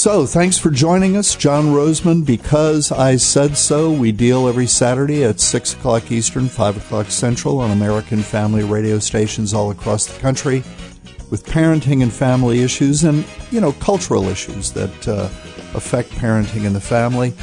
So, 0.08 0.26
thanks 0.26 0.58
for 0.58 0.72
joining 0.72 1.18
us, 1.18 1.36
John 1.36 1.66
Rosemond. 1.66 2.26
Because 2.26 2.94
I 2.94 3.18
said 3.18 3.58
so, 3.58 3.92
we 3.92 4.14
deal 4.14 4.48
every 4.48 4.66
Saturday 4.66 5.26
at 5.26 5.42
6 5.42 5.74
o'clock 5.74 6.10
Eastern, 6.14 6.48
5 6.48 6.78
o'clock 6.78 7.08
Central 7.08 7.60
on 7.60 7.72
American 7.72 8.20
family 8.20 8.64
radio 8.64 9.00
stations 9.00 9.54
all 9.54 9.70
across 9.70 10.06
the 10.06 10.18
country 10.22 10.64
with 11.30 11.46
parenting 11.46 12.04
and 12.04 12.14
family 12.14 12.64
issues 12.64 13.04
and, 13.04 13.26
you 13.52 13.60
know, 13.60 13.74
cultural 13.74 14.30
issues 14.30 14.72
that 14.72 15.08
uh, 15.10 15.28
affect 15.76 16.10
parenting 16.12 16.64
in 16.64 16.72
the 16.72 16.80
family. 16.80 17.34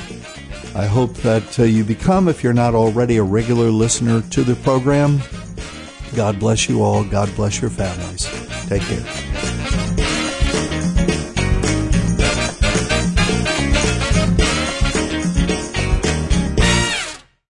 I 0.74 0.86
hope 0.86 1.12
that 1.16 1.60
uh, 1.60 1.64
you 1.64 1.84
become, 1.84 2.28
if 2.28 2.42
you're 2.42 2.54
not 2.54 2.74
already, 2.74 3.18
a 3.18 3.22
regular 3.22 3.68
listener 3.68 4.22
to 4.30 4.42
the 4.42 4.56
program. 4.56 5.20
God 6.16 6.40
bless 6.40 6.66
you 6.66 6.82
all. 6.82 7.04
God 7.04 7.30
bless 7.36 7.60
your 7.60 7.68
families. 7.68 8.26
Take 8.68 8.80
care. 8.80 9.53